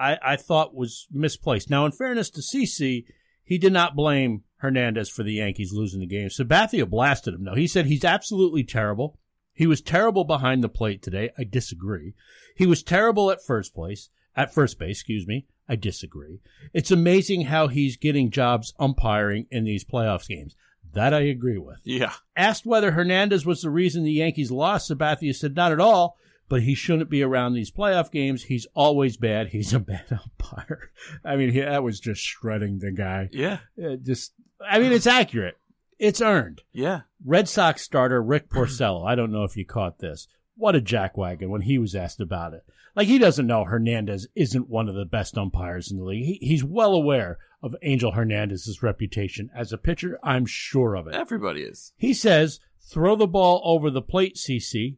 I, 0.00 0.18
I 0.22 0.36
thought 0.36 0.74
was 0.74 1.06
misplaced. 1.12 1.68
Now, 1.68 1.84
in 1.84 1.92
fairness 1.92 2.30
to 2.30 2.40
CC, 2.40 3.04
he 3.44 3.58
did 3.58 3.72
not 3.72 3.94
blame 3.94 4.44
Hernandez 4.56 5.10
for 5.10 5.22
the 5.22 5.34
Yankees 5.34 5.72
losing 5.72 6.00
the 6.00 6.06
game. 6.06 6.28
Sabathia 6.28 6.88
blasted 6.88 7.34
him. 7.34 7.44
No, 7.44 7.54
he 7.54 7.66
said 7.66 7.86
he's 7.86 8.04
absolutely 8.04 8.64
terrible. 8.64 9.18
He 9.52 9.66
was 9.66 9.82
terrible 9.82 10.24
behind 10.24 10.64
the 10.64 10.68
plate 10.70 11.02
today. 11.02 11.30
I 11.38 11.44
disagree. 11.44 12.14
He 12.56 12.66
was 12.66 12.82
terrible 12.82 13.30
at 13.30 13.44
first 13.44 13.74
place, 13.74 14.08
at 14.34 14.54
first 14.54 14.78
base, 14.78 14.98
excuse 14.98 15.26
me. 15.26 15.46
I 15.68 15.76
disagree. 15.76 16.40
It's 16.72 16.90
amazing 16.90 17.42
how 17.42 17.68
he's 17.68 17.96
getting 17.96 18.30
jobs 18.30 18.72
umpiring 18.80 19.46
in 19.50 19.64
these 19.64 19.84
playoffs 19.84 20.26
games. 20.26 20.56
That 20.92 21.14
I 21.14 21.20
agree 21.20 21.58
with. 21.58 21.78
Yeah. 21.84 22.14
Asked 22.36 22.66
whether 22.66 22.90
Hernandez 22.90 23.46
was 23.46 23.60
the 23.60 23.70
reason 23.70 24.02
the 24.02 24.12
Yankees 24.12 24.50
lost, 24.50 24.90
Sabathia 24.90 25.34
said 25.34 25.54
not 25.54 25.72
at 25.72 25.80
all, 25.80 26.16
but 26.50 26.62
he 26.62 26.74
shouldn't 26.74 27.08
be 27.08 27.22
around 27.22 27.54
these 27.54 27.70
playoff 27.70 28.10
games. 28.10 28.42
He's 28.42 28.66
always 28.74 29.16
bad. 29.16 29.48
He's 29.52 29.72
a 29.72 29.78
bad 29.78 30.04
umpire. 30.10 30.90
I 31.24 31.36
mean, 31.36 31.52
he, 31.52 31.60
that 31.60 31.84
was 31.84 31.98
just 32.00 32.20
shredding 32.20 32.80
the 32.80 32.90
guy. 32.90 33.30
Yeah. 33.32 33.60
Uh, 33.82 33.96
just, 33.96 34.34
I 34.60 34.80
mean, 34.80 34.92
it's 34.92 35.06
accurate. 35.06 35.56
It's 35.98 36.20
earned. 36.20 36.62
Yeah. 36.72 37.02
Red 37.24 37.48
Sox 37.48 37.82
starter 37.82 38.20
Rick 38.22 38.50
Porcello. 38.50 39.06
I 39.06 39.14
don't 39.14 39.32
know 39.32 39.44
if 39.44 39.56
you 39.56 39.64
caught 39.64 40.00
this. 40.00 40.26
What 40.56 40.76
a 40.76 40.80
jackwagon 40.80 41.48
when 41.48 41.62
he 41.62 41.78
was 41.78 41.94
asked 41.94 42.20
about 42.20 42.52
it. 42.52 42.64
Like 42.96 43.06
he 43.06 43.18
doesn't 43.18 43.46
know 43.46 43.64
Hernandez 43.64 44.26
isn't 44.34 44.68
one 44.68 44.88
of 44.88 44.94
the 44.94 45.04
best 45.04 45.38
umpires 45.38 45.90
in 45.90 45.98
the 45.98 46.04
league. 46.04 46.24
He, 46.24 46.46
he's 46.46 46.64
well 46.64 46.94
aware 46.94 47.38
of 47.62 47.76
Angel 47.82 48.12
Hernandez's 48.12 48.82
reputation 48.82 49.50
as 49.54 49.72
a 49.72 49.78
pitcher. 49.78 50.18
I'm 50.22 50.46
sure 50.46 50.96
of 50.96 51.06
it. 51.06 51.14
Everybody 51.14 51.62
is. 51.62 51.92
He 51.96 52.12
says, 52.12 52.58
throw 52.80 53.14
the 53.14 53.26
ball 53.28 53.62
over 53.64 53.90
the 53.90 54.02
plate, 54.02 54.36
CC. 54.36 54.96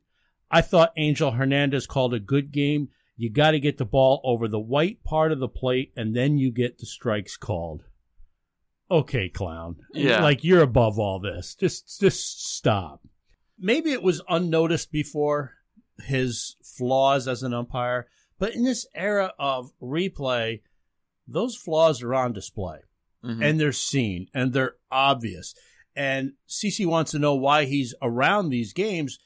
I 0.53 0.61
thought 0.61 0.93
Angel 0.97 1.31
Hernandez 1.33 1.87
called 1.87 2.13
a 2.15 2.21
good 2.21 2.53
game. 2.53 2.89
You 3.17 3.31
got 3.31 3.53
to 3.53 3.61
get 3.61 3.79
the 3.79 3.85
ball 3.85 4.21
over 4.25 4.47
the 4.49 4.61
white 4.61 5.03
part 5.03 5.33
of 5.33 5.39
the 5.39 5.49
plate, 5.49 5.93
and 5.97 6.15
then 6.15 6.39
you 6.39 6.51
get 6.51 6.79
the 6.79 6.87
strikes 6.87 7.37
called. 7.37 7.85
Okay, 8.91 9.29
clown. 9.31 9.77
Yeah. 9.95 10.23
Like 10.23 10.45
you're 10.45 10.63
above 10.63 10.99
all 10.99 11.19
this. 11.19 11.55
Just, 11.55 11.99
just 12.01 12.55
stop. 12.55 13.01
Maybe 13.59 13.93
it 13.93 14.03
was 14.03 14.21
unnoticed 14.29 14.93
before 14.93 15.55
his 16.05 16.57
flaws 16.63 17.27
as 17.29 17.43
an 17.43 17.55
umpire, 17.55 18.09
but 18.39 18.55
in 18.55 18.65
this 18.65 18.87
era 18.95 19.33
of 19.39 19.73
replay, 19.81 20.61
those 21.29 21.57
flaws 21.57 22.03
are 22.03 22.15
on 22.15 22.33
display 22.33 22.81
Mhm. 23.25 23.43
and 23.43 23.61
they're 23.61 23.73
seen 23.73 24.27
and 24.35 24.53
they're 24.53 24.75
obvious. 24.91 25.55
And 25.95 26.33
CC 26.49 26.85
wants 26.85 27.13
to 27.13 27.19
know 27.19 27.35
why 27.37 27.67
he's 27.67 27.95
around 28.03 28.49
these 28.49 28.73
games. 28.73 29.19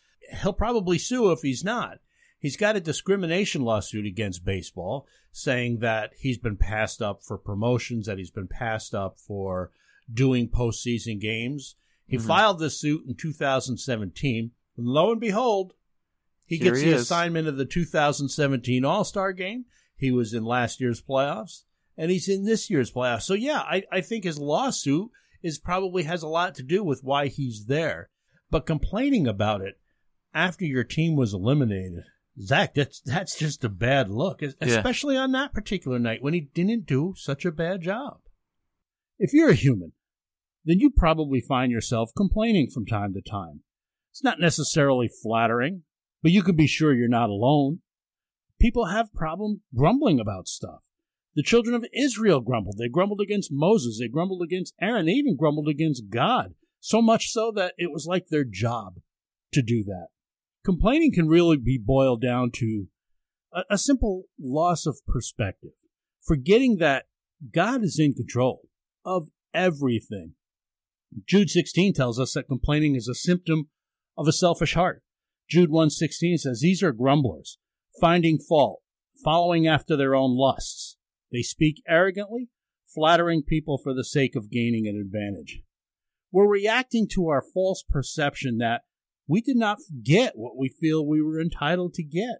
He'll 0.42 0.52
probably 0.52 0.98
sue 0.98 1.32
if 1.32 1.40
he's 1.42 1.64
not. 1.64 1.98
He's 2.38 2.56
got 2.56 2.76
a 2.76 2.80
discrimination 2.80 3.62
lawsuit 3.62 4.06
against 4.06 4.44
baseball 4.44 5.06
saying 5.32 5.78
that 5.80 6.12
he's 6.18 6.38
been 6.38 6.56
passed 6.56 7.00
up 7.02 7.22
for 7.22 7.38
promotions, 7.38 8.06
that 8.06 8.18
he's 8.18 8.30
been 8.30 8.46
passed 8.48 8.94
up 8.94 9.18
for 9.18 9.70
doing 10.12 10.48
postseason 10.48 11.20
games. 11.20 11.76
He 12.06 12.16
Mhm. 12.18 12.26
filed 12.26 12.58
this 12.58 12.78
suit 12.80 13.04
in 13.06 13.14
2017. 13.14 14.52
And 14.76 14.86
lo 14.86 15.10
and 15.12 15.20
behold, 15.20 15.72
he 16.44 16.56
Here 16.58 16.72
gets 16.72 16.80
he 16.82 16.90
the 16.90 16.96
is. 16.96 17.02
assignment 17.02 17.48
of 17.48 17.56
the 17.56 17.64
2017 17.64 18.84
All 18.84 19.04
Star 19.04 19.32
game. 19.32 19.64
He 19.96 20.10
was 20.10 20.32
in 20.34 20.44
last 20.44 20.80
year's 20.80 21.00
playoffs, 21.02 21.64
and 21.96 22.10
he's 22.10 22.28
in 22.28 22.44
this 22.44 22.70
year's 22.70 22.92
playoffs. 22.92 23.22
So 23.22 23.34
yeah, 23.34 23.60
I, 23.60 23.82
I 23.90 24.00
think 24.02 24.24
his 24.24 24.38
lawsuit 24.38 25.10
is 25.42 25.58
probably 25.58 26.04
has 26.04 26.22
a 26.22 26.28
lot 26.28 26.54
to 26.56 26.62
do 26.62 26.84
with 26.84 27.02
why 27.02 27.28
he's 27.28 27.64
there. 27.66 28.10
But 28.50 28.66
complaining 28.66 29.26
about 29.26 29.62
it 29.62 29.80
after 30.36 30.64
your 30.64 30.84
team 30.84 31.16
was 31.16 31.32
eliminated, 31.34 32.04
Zach, 32.40 32.74
that's 32.74 33.00
that's 33.00 33.38
just 33.38 33.64
a 33.64 33.68
bad 33.68 34.10
look, 34.10 34.42
es- 34.42 34.54
Yeah. 34.60 34.68
especially 34.68 35.16
on 35.16 35.32
that 35.32 35.52
particular 35.54 35.98
night 35.98 36.22
when 36.22 36.34
he 36.34 36.40
didn't 36.42 36.86
do 36.86 37.14
such 37.16 37.44
a 37.44 37.50
bad 37.50 37.80
job. 37.80 38.20
If 39.18 39.32
you're 39.32 39.50
a 39.50 39.54
human, 39.54 39.92
then 40.64 40.78
you 40.78 40.90
probably 40.90 41.40
find 41.40 41.72
yourself 41.72 42.10
complaining 42.16 42.68
from 42.70 42.84
time 42.84 43.14
to 43.14 43.22
time. 43.22 43.62
It's 44.12 44.22
not 44.22 44.38
necessarily 44.40 45.08
flattering, 45.08 45.82
But 46.22 46.32
you 46.32 46.42
can 46.42 46.56
be 46.56 46.66
sure 46.66 46.92
you're 46.94 47.08
not 47.08 47.30
alone. 47.30 47.80
People 48.60 48.86
have 48.86 49.12
problem 49.14 49.62
grumbling 49.74 50.18
about 50.18 50.48
stuff. 50.48 50.82
The 51.34 51.42
children 51.42 51.74
of 51.74 51.84
Israel 51.94 52.40
grumbled. 52.40 52.78
They 52.78 52.88
grumbled 52.88 53.20
against 53.20 53.50
Moses. 53.52 53.98
They 54.00 54.08
grumbled 54.08 54.42
against 54.42 54.74
Aaron. 54.80 55.06
They 55.06 55.12
even 55.12 55.36
grumbled 55.36 55.68
against 55.68 56.08
God. 56.10 56.54
So 56.80 57.00
much 57.02 57.28
so 57.30 57.52
that 57.54 57.74
it 57.78 57.92
was 57.92 58.06
like 58.06 58.28
their 58.28 58.44
job 58.44 59.00
to 59.52 59.62
do 59.62 59.84
that. 59.84 60.08
Complaining 60.66 61.12
can 61.12 61.28
really 61.28 61.56
be 61.56 61.78
boiled 61.78 62.20
down 62.20 62.50
to 62.56 62.88
a, 63.54 63.62
a 63.70 63.78
simple 63.78 64.24
loss 64.36 64.84
of 64.84 64.98
perspective, 65.06 65.70
forgetting 66.20 66.78
that 66.78 67.04
God 67.54 67.84
is 67.84 68.00
in 68.00 68.14
control 68.14 68.62
of 69.04 69.28
everything. 69.54 70.32
Jude 71.24 71.50
16 71.50 71.94
tells 71.94 72.18
us 72.18 72.32
that 72.32 72.48
complaining 72.48 72.96
is 72.96 73.06
a 73.06 73.14
symptom 73.14 73.68
of 74.18 74.26
a 74.26 74.32
selfish 74.32 74.74
heart. 74.74 75.04
Jude 75.48 75.70
1:16 75.70 76.38
says 76.38 76.58
these 76.62 76.82
are 76.82 76.92
grumblers, 76.92 77.58
finding 78.00 78.36
fault, 78.36 78.82
following 79.22 79.68
after 79.68 79.96
their 79.96 80.16
own 80.16 80.36
lusts. 80.36 80.96
They 81.30 81.42
speak 81.42 81.80
arrogantly, 81.86 82.48
flattering 82.92 83.44
people 83.44 83.78
for 83.78 83.94
the 83.94 84.04
sake 84.04 84.34
of 84.34 84.50
gaining 84.50 84.88
an 84.88 84.96
advantage. 84.96 85.62
We're 86.32 86.50
reacting 86.50 87.06
to 87.12 87.28
our 87.28 87.40
false 87.54 87.84
perception 87.88 88.58
that 88.58 88.82
we 89.26 89.40
did 89.40 89.56
not 89.56 89.78
get 90.02 90.32
what 90.36 90.56
we 90.56 90.68
feel 90.68 91.06
we 91.06 91.22
were 91.22 91.40
entitled 91.40 91.94
to 91.94 92.02
get. 92.02 92.38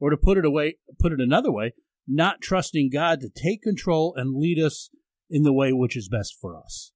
Or 0.00 0.10
to 0.10 0.16
put 0.16 0.36
it 0.36 0.44
away, 0.44 0.78
put 0.98 1.12
it 1.12 1.20
another 1.20 1.52
way, 1.52 1.74
not 2.08 2.40
trusting 2.40 2.90
God 2.90 3.20
to 3.20 3.28
take 3.28 3.62
control 3.62 4.14
and 4.16 4.34
lead 4.34 4.58
us 4.58 4.90
in 5.30 5.44
the 5.44 5.52
way 5.52 5.72
which 5.72 5.96
is 5.96 6.08
best 6.08 6.36
for 6.40 6.56
us. 6.56 6.92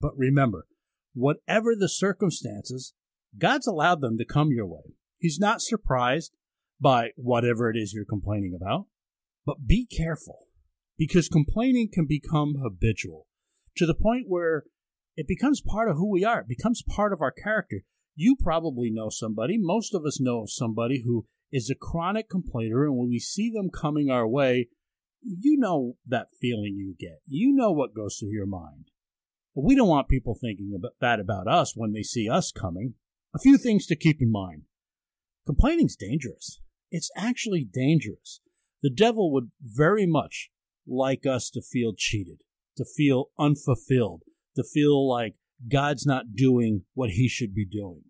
But 0.00 0.12
remember, 0.16 0.66
whatever 1.14 1.74
the 1.74 1.88
circumstances, 1.88 2.92
God's 3.38 3.66
allowed 3.66 4.02
them 4.02 4.18
to 4.18 4.26
come 4.26 4.50
your 4.50 4.66
way. 4.66 4.94
He's 5.18 5.38
not 5.38 5.62
surprised 5.62 6.32
by 6.80 7.10
whatever 7.16 7.70
it 7.70 7.76
is 7.76 7.92
you're 7.94 8.04
complaining 8.04 8.54
about. 8.54 8.86
But 9.46 9.66
be 9.66 9.86
careful 9.86 10.46
because 10.98 11.28
complaining 11.28 11.88
can 11.92 12.06
become 12.06 12.56
habitual 12.62 13.26
to 13.76 13.86
the 13.86 13.94
point 13.94 14.26
where 14.28 14.64
it 15.16 15.26
becomes 15.26 15.60
part 15.60 15.90
of 15.90 15.96
who 15.96 16.10
we 16.10 16.24
are. 16.24 16.40
It 16.40 16.48
becomes 16.48 16.82
part 16.82 17.12
of 17.12 17.20
our 17.20 17.32
character. 17.32 17.82
You 18.14 18.36
probably 18.36 18.90
know 18.90 19.08
somebody, 19.08 19.56
most 19.58 19.94
of 19.94 20.04
us 20.04 20.20
know 20.20 20.44
somebody 20.46 21.02
who 21.04 21.26
is 21.52 21.70
a 21.70 21.74
chronic 21.74 22.28
complainer, 22.28 22.84
and 22.84 22.96
when 22.96 23.08
we 23.08 23.18
see 23.18 23.50
them 23.50 23.70
coming 23.70 24.10
our 24.10 24.26
way, 24.26 24.68
you 25.22 25.56
know 25.58 25.96
that 26.06 26.28
feeling 26.40 26.76
you 26.76 26.94
get. 26.98 27.20
You 27.26 27.52
know 27.52 27.72
what 27.72 27.94
goes 27.94 28.16
through 28.16 28.32
your 28.32 28.46
mind. 28.46 28.90
But 29.54 29.64
we 29.64 29.74
don't 29.74 29.88
want 29.88 30.08
people 30.08 30.34
thinking 30.34 30.72
about 30.76 30.92
that 31.00 31.20
about 31.20 31.48
us 31.48 31.74
when 31.76 31.92
they 31.92 32.02
see 32.02 32.28
us 32.28 32.52
coming. 32.52 32.94
A 33.34 33.38
few 33.38 33.58
things 33.58 33.86
to 33.86 33.96
keep 33.96 34.20
in 34.20 34.30
mind. 34.30 34.62
Complaining's 35.46 35.96
dangerous. 35.96 36.60
It's 36.90 37.10
actually 37.16 37.64
dangerous. 37.64 38.40
The 38.82 38.90
devil 38.90 39.32
would 39.32 39.50
very 39.60 40.06
much 40.06 40.50
like 40.86 41.26
us 41.26 41.50
to 41.50 41.62
feel 41.62 41.92
cheated, 41.96 42.38
to 42.76 42.84
feel 42.84 43.30
unfulfilled, 43.38 44.22
to 44.56 44.64
feel 44.64 45.08
like 45.08 45.34
God's 45.68 46.06
not 46.06 46.34
doing 46.34 46.84
what 46.94 47.10
he 47.10 47.28
should 47.28 47.54
be 47.54 47.66
doing. 47.66 48.02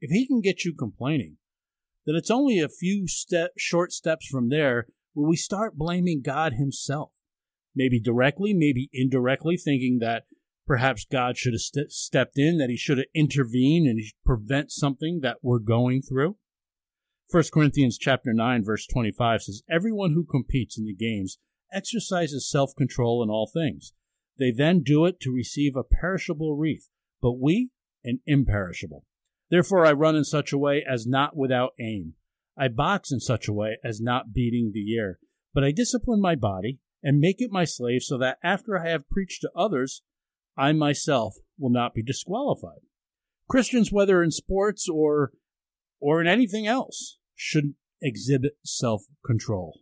If 0.00 0.10
he 0.10 0.26
can 0.26 0.40
get 0.40 0.64
you 0.64 0.74
complaining, 0.74 1.38
then 2.06 2.16
it's 2.16 2.30
only 2.30 2.58
a 2.58 2.68
few 2.68 3.06
step, 3.06 3.52
short 3.56 3.92
steps 3.92 4.26
from 4.26 4.48
there 4.48 4.86
where 5.12 5.28
we 5.28 5.36
start 5.36 5.76
blaming 5.76 6.22
God 6.22 6.54
himself. 6.54 7.12
Maybe 7.74 8.00
directly, 8.00 8.52
maybe 8.52 8.88
indirectly, 8.92 9.56
thinking 9.56 9.98
that 10.00 10.24
perhaps 10.66 11.06
God 11.10 11.36
should 11.36 11.54
have 11.54 11.60
st- 11.60 11.92
stepped 11.92 12.38
in, 12.38 12.58
that 12.58 12.70
he 12.70 12.76
should 12.76 12.98
have 12.98 13.06
intervened 13.14 13.86
and 13.86 14.00
prevent 14.24 14.70
something 14.70 15.20
that 15.22 15.38
we're 15.42 15.58
going 15.58 16.02
through. 16.02 16.36
1 17.30 17.44
Corinthians 17.52 17.96
chapter 17.96 18.34
9 18.34 18.62
verse 18.62 18.86
25 18.86 19.42
says 19.42 19.62
everyone 19.70 20.12
who 20.12 20.24
competes 20.24 20.76
in 20.76 20.84
the 20.84 20.94
games 20.94 21.38
exercises 21.72 22.50
self-control 22.50 23.22
in 23.22 23.30
all 23.30 23.50
things. 23.50 23.94
They 24.38 24.50
then 24.50 24.82
do 24.82 25.06
it 25.06 25.18
to 25.20 25.32
receive 25.32 25.74
a 25.74 25.82
perishable 25.82 26.56
wreath, 26.56 26.88
but 27.22 27.40
we 27.40 27.70
an 28.04 28.20
imperishable. 28.26 29.04
Therefore 29.50 29.86
I 29.86 29.92
run 29.92 30.16
in 30.16 30.24
such 30.24 30.52
a 30.52 30.58
way 30.58 30.84
as 30.86 31.06
not 31.06 31.36
without 31.36 31.72
aim. 31.80 32.14
I 32.58 32.68
box 32.68 33.10
in 33.10 33.20
such 33.20 33.48
a 33.48 33.52
way 33.52 33.78
as 33.82 34.00
not 34.00 34.34
beating 34.34 34.72
the 34.74 34.96
air, 34.96 35.18
but 35.54 35.64
I 35.64 35.72
discipline 35.72 36.20
my 36.20 36.34
body 36.34 36.80
and 37.02 37.18
make 37.18 37.36
it 37.38 37.50
my 37.50 37.64
slave 37.64 38.02
so 38.02 38.18
that 38.18 38.38
after 38.42 38.78
I 38.78 38.88
have 38.90 39.08
preached 39.08 39.40
to 39.42 39.50
others, 39.56 40.02
I 40.56 40.72
myself 40.72 41.34
will 41.58 41.70
not 41.70 41.94
be 41.94 42.02
disqualified. 42.02 42.80
Christians, 43.48 43.90
whether 43.90 44.22
in 44.22 44.30
sports 44.30 44.88
or 44.88 45.32
or 46.00 46.20
in 46.20 46.26
anything 46.26 46.66
else, 46.66 47.18
should 47.34 47.74
exhibit 48.02 48.52
self 48.64 49.02
control. 49.24 49.80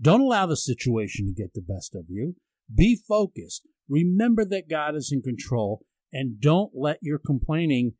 Don't 0.00 0.20
allow 0.20 0.46
the 0.46 0.56
situation 0.56 1.26
to 1.26 1.32
get 1.32 1.54
the 1.54 1.62
best 1.62 1.94
of 1.94 2.04
you. 2.08 2.36
Be 2.74 2.96
focused. 3.08 3.66
Remember 3.88 4.44
that 4.44 4.68
God 4.68 4.94
is 4.94 5.10
in 5.12 5.22
control 5.22 5.84
and 6.16 6.40
don't 6.40 6.72
let 6.74 6.98
your 7.02 7.18
complaining 7.18 7.92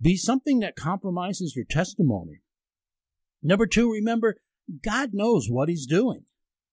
be 0.00 0.16
something 0.16 0.60
that 0.60 0.76
compromises 0.76 1.54
your 1.54 1.66
testimony. 1.68 2.40
Number 3.42 3.66
two, 3.66 3.92
remember 3.92 4.36
God 4.82 5.10
knows 5.12 5.46
what 5.48 5.68
he's 5.68 5.86
doing. 5.86 6.24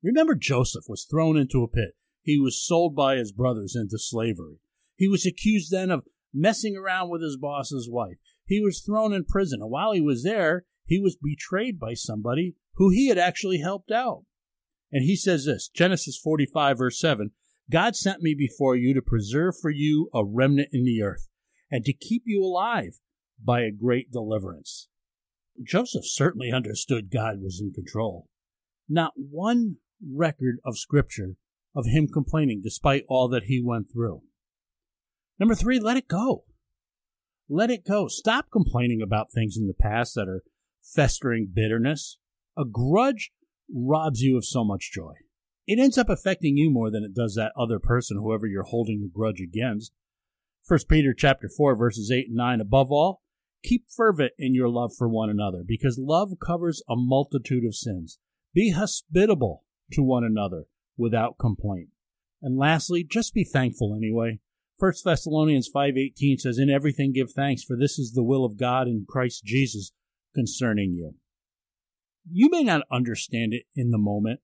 Remember 0.01 0.33
Joseph 0.33 0.85
was 0.87 1.03
thrown 1.03 1.35
into 1.35 1.63
a 1.63 1.67
pit. 1.67 1.97
He 2.21 2.39
was 2.39 2.65
sold 2.65 2.95
by 2.95 3.17
his 3.17 3.33
brothers 3.33 3.75
into 3.75 3.97
slavery. 3.97 4.59
He 4.95 5.09
was 5.09 5.25
accused 5.25 5.71
then 5.71 5.91
of 5.91 6.05
messing 6.33 6.77
around 6.77 7.09
with 7.09 7.21
his 7.21 7.37
boss's 7.37 7.89
wife. 7.91 8.17
He 8.45 8.61
was 8.61 8.79
thrown 8.79 9.11
in 9.11 9.25
prison. 9.25 9.59
And 9.61 9.69
while 9.69 9.91
he 9.91 10.01
was 10.01 10.23
there, 10.23 10.63
he 10.85 10.99
was 10.99 11.17
betrayed 11.21 11.79
by 11.79 11.95
somebody 11.95 12.55
who 12.75 12.91
he 12.91 13.09
had 13.09 13.17
actually 13.17 13.59
helped 13.59 13.91
out. 13.91 14.23
And 14.89 15.03
he 15.03 15.17
says 15.17 15.45
this 15.45 15.67
Genesis 15.67 16.17
45, 16.17 16.77
verse 16.77 16.99
7 16.99 17.31
God 17.71 17.95
sent 17.95 18.21
me 18.21 18.35
before 18.37 18.75
you 18.75 18.93
to 18.93 19.01
preserve 19.01 19.55
for 19.59 19.71
you 19.71 20.09
a 20.13 20.23
remnant 20.23 20.69
in 20.71 20.83
the 20.83 21.01
earth 21.01 21.27
and 21.71 21.83
to 21.85 21.93
keep 21.93 22.23
you 22.25 22.43
alive 22.43 22.99
by 23.43 23.61
a 23.61 23.71
great 23.71 24.11
deliverance. 24.11 24.87
Joseph 25.63 26.05
certainly 26.05 26.51
understood 26.51 27.11
God 27.11 27.41
was 27.41 27.59
in 27.61 27.73
control. 27.73 28.27
Not 28.87 29.13
one 29.15 29.77
record 30.05 30.57
of 30.63 30.77
Scripture 30.77 31.35
of 31.75 31.85
him 31.87 32.07
complaining 32.07 32.61
despite 32.63 33.03
all 33.07 33.27
that 33.29 33.45
he 33.45 33.61
went 33.63 33.91
through. 33.91 34.21
Number 35.39 35.55
three, 35.55 35.79
let 35.79 35.97
it 35.97 36.07
go. 36.07 36.45
Let 37.49 37.69
it 37.69 37.85
go. 37.85 38.07
Stop 38.07 38.47
complaining 38.51 39.01
about 39.01 39.31
things 39.31 39.57
in 39.57 39.67
the 39.67 39.73
past 39.73 40.15
that 40.15 40.27
are 40.27 40.43
festering 40.81 41.51
bitterness. 41.53 42.17
A 42.57 42.63
grudge 42.63 43.31
robs 43.73 44.21
you 44.21 44.37
of 44.37 44.45
so 44.45 44.63
much 44.63 44.91
joy. 44.93 45.13
It 45.67 45.79
ends 45.79 45.97
up 45.97 46.09
affecting 46.09 46.57
you 46.57 46.69
more 46.69 46.91
than 46.91 47.03
it 47.03 47.13
does 47.13 47.35
that 47.35 47.53
other 47.57 47.79
person, 47.79 48.17
whoever 48.17 48.45
you're 48.45 48.63
holding 48.63 49.01
a 49.03 49.07
grudge 49.07 49.41
against. 49.41 49.93
First 50.63 50.87
Peter 50.89 51.13
chapter 51.13 51.47
4 51.47 51.75
verses 51.75 52.11
8 52.11 52.27
and 52.27 52.35
9 52.35 52.61
above 52.61 52.91
all 52.91 53.21
keep 53.63 53.85
fervent 53.89 54.31
in 54.37 54.53
your 54.53 54.69
love 54.69 54.91
for 54.95 55.09
one 55.09 55.29
another 55.29 55.63
because 55.65 55.97
love 55.99 56.33
covers 56.43 56.83
a 56.87 56.95
multitude 56.95 57.65
of 57.65 57.75
sins 57.75 58.19
be 58.53 58.71
hospitable 58.71 59.63
to 59.91 60.03
one 60.03 60.23
another 60.23 60.65
without 60.97 61.39
complaint 61.39 61.89
and 62.43 62.57
lastly 62.57 63.03
just 63.03 63.33
be 63.33 63.43
thankful 63.43 63.95
anyway 63.95 64.39
1 64.77 64.91
Thessalonians 65.05 65.69
5:18 65.73 66.39
says 66.39 66.57
in 66.57 66.69
everything 66.69 67.13
give 67.13 67.31
thanks 67.31 67.63
for 67.63 67.77
this 67.77 67.97
is 67.97 68.11
the 68.11 68.23
will 68.23 68.43
of 68.43 68.57
God 68.57 68.87
in 68.87 69.05
Christ 69.07 69.45
Jesus 69.45 69.93
concerning 70.33 70.93
you. 70.93 71.15
You 72.29 72.49
may 72.49 72.63
not 72.63 72.81
understand 72.91 73.53
it 73.53 73.63
in 73.73 73.91
the 73.91 73.97
moment, 73.97 74.41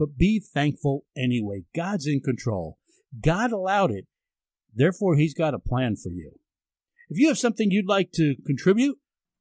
but 0.00 0.16
be 0.16 0.40
thankful 0.40 1.04
anyway. 1.14 1.62
God's 1.76 2.06
in 2.06 2.20
control. 2.20 2.78
God 3.22 3.52
allowed 3.52 3.90
it. 3.90 4.06
Therefore, 4.74 5.14
He's 5.14 5.34
got 5.34 5.52
a 5.52 5.58
plan 5.58 5.94
for 5.94 6.08
you. 6.08 6.32
If 7.10 7.18
you 7.18 7.28
have 7.28 7.38
something 7.38 7.70
you'd 7.70 7.88
like 7.88 8.10
to 8.12 8.34
contribute, 8.46 8.96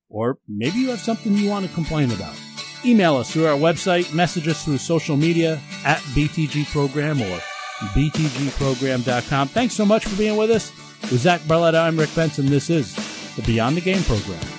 or 0.10 0.40
maybe 0.48 0.80
you 0.80 0.90
have 0.90 1.00
something 1.00 1.34
you 1.34 1.50
want 1.50 1.66
to 1.66 1.74
complain 1.74 2.12
about, 2.12 2.36
email 2.84 3.16
us 3.16 3.32
through 3.32 3.46
our 3.46 3.58
website, 3.58 4.14
message 4.14 4.48
us 4.50 4.66
through 4.66 4.80
social 4.80 5.16
media 5.16 5.62
at 5.86 6.00
BTG 6.14 6.70
Program 6.72 7.22
or 7.22 7.40
btgprogram.com. 7.94 9.48
Thanks 9.48 9.76
so 9.76 9.86
much 9.86 10.06
for 10.06 10.18
being 10.18 10.36
with 10.36 10.52
us. 10.52 10.72
With 11.04 11.22
Zach 11.22 11.40
Barletta, 11.42 11.82
I'm 11.82 11.98
Rick 11.98 12.14
Benson. 12.16 12.48
This 12.48 12.70
is 12.70 12.94
the 13.38 13.44
Beyond 13.44 13.78
the 13.78 13.82
Game 13.82 14.04
program. 14.04 14.59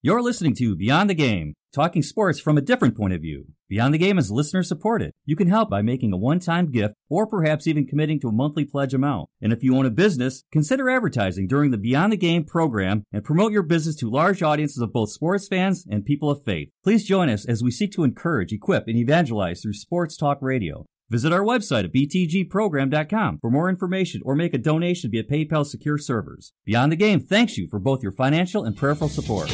You're 0.00 0.22
listening 0.22 0.54
to 0.54 0.76
Beyond 0.76 1.10
the 1.10 1.14
Game, 1.14 1.54
talking 1.72 2.02
sports 2.02 2.38
from 2.38 2.56
a 2.56 2.60
different 2.60 2.96
point 2.96 3.14
of 3.14 3.20
view. 3.20 3.46
Beyond 3.68 3.92
the 3.92 3.98
Game 3.98 4.16
is 4.16 4.30
listener 4.30 4.62
supported. 4.62 5.10
You 5.26 5.34
can 5.34 5.48
help 5.48 5.68
by 5.68 5.82
making 5.82 6.12
a 6.12 6.16
one-time 6.16 6.70
gift 6.70 6.94
or 7.10 7.26
perhaps 7.26 7.66
even 7.66 7.84
committing 7.84 8.20
to 8.20 8.28
a 8.28 8.32
monthly 8.32 8.64
pledge 8.64 8.94
amount. 8.94 9.28
And 9.42 9.52
if 9.52 9.64
you 9.64 9.76
own 9.76 9.86
a 9.86 9.90
business, 9.90 10.44
consider 10.52 10.88
advertising 10.88 11.48
during 11.48 11.72
the 11.72 11.78
Beyond 11.78 12.12
the 12.12 12.16
Game 12.16 12.44
program 12.44 13.02
and 13.12 13.24
promote 13.24 13.50
your 13.50 13.64
business 13.64 13.96
to 13.96 14.08
large 14.08 14.40
audiences 14.40 14.80
of 14.80 14.92
both 14.92 15.10
sports 15.10 15.48
fans 15.48 15.84
and 15.90 16.04
people 16.04 16.30
of 16.30 16.44
faith. 16.44 16.68
Please 16.84 17.04
join 17.04 17.28
us 17.28 17.44
as 17.44 17.64
we 17.64 17.72
seek 17.72 17.90
to 17.94 18.04
encourage, 18.04 18.52
equip, 18.52 18.86
and 18.86 18.96
evangelize 18.96 19.62
through 19.62 19.72
sports 19.72 20.16
talk 20.16 20.38
radio. 20.40 20.86
Visit 21.10 21.32
our 21.32 21.42
website 21.42 21.86
at 21.86 21.92
btgprogram.com 21.92 23.38
for 23.40 23.50
more 23.50 23.68
information 23.68 24.20
or 24.24 24.36
make 24.36 24.54
a 24.54 24.58
donation 24.58 25.10
via 25.10 25.24
PayPal 25.24 25.66
secure 25.66 25.98
servers. 25.98 26.52
Beyond 26.64 26.92
the 26.92 26.96
Game 26.96 27.18
thanks 27.18 27.58
you 27.58 27.66
for 27.68 27.80
both 27.80 28.00
your 28.00 28.12
financial 28.12 28.62
and 28.64 28.76
prayerful 28.76 29.08
support. 29.08 29.50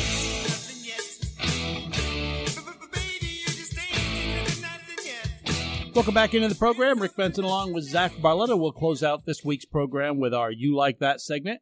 Welcome 5.94 6.14
back 6.14 6.34
into 6.34 6.48
the 6.48 6.56
program. 6.56 6.98
Rick 6.98 7.14
Benson 7.14 7.44
along 7.44 7.72
with 7.72 7.84
Zach 7.84 8.10
Barletta. 8.14 8.58
We'll 8.58 8.72
close 8.72 9.04
out 9.04 9.26
this 9.26 9.44
week's 9.44 9.64
program 9.64 10.18
with 10.18 10.34
our 10.34 10.50
You 10.50 10.74
Like 10.74 10.98
That 10.98 11.20
segment. 11.20 11.60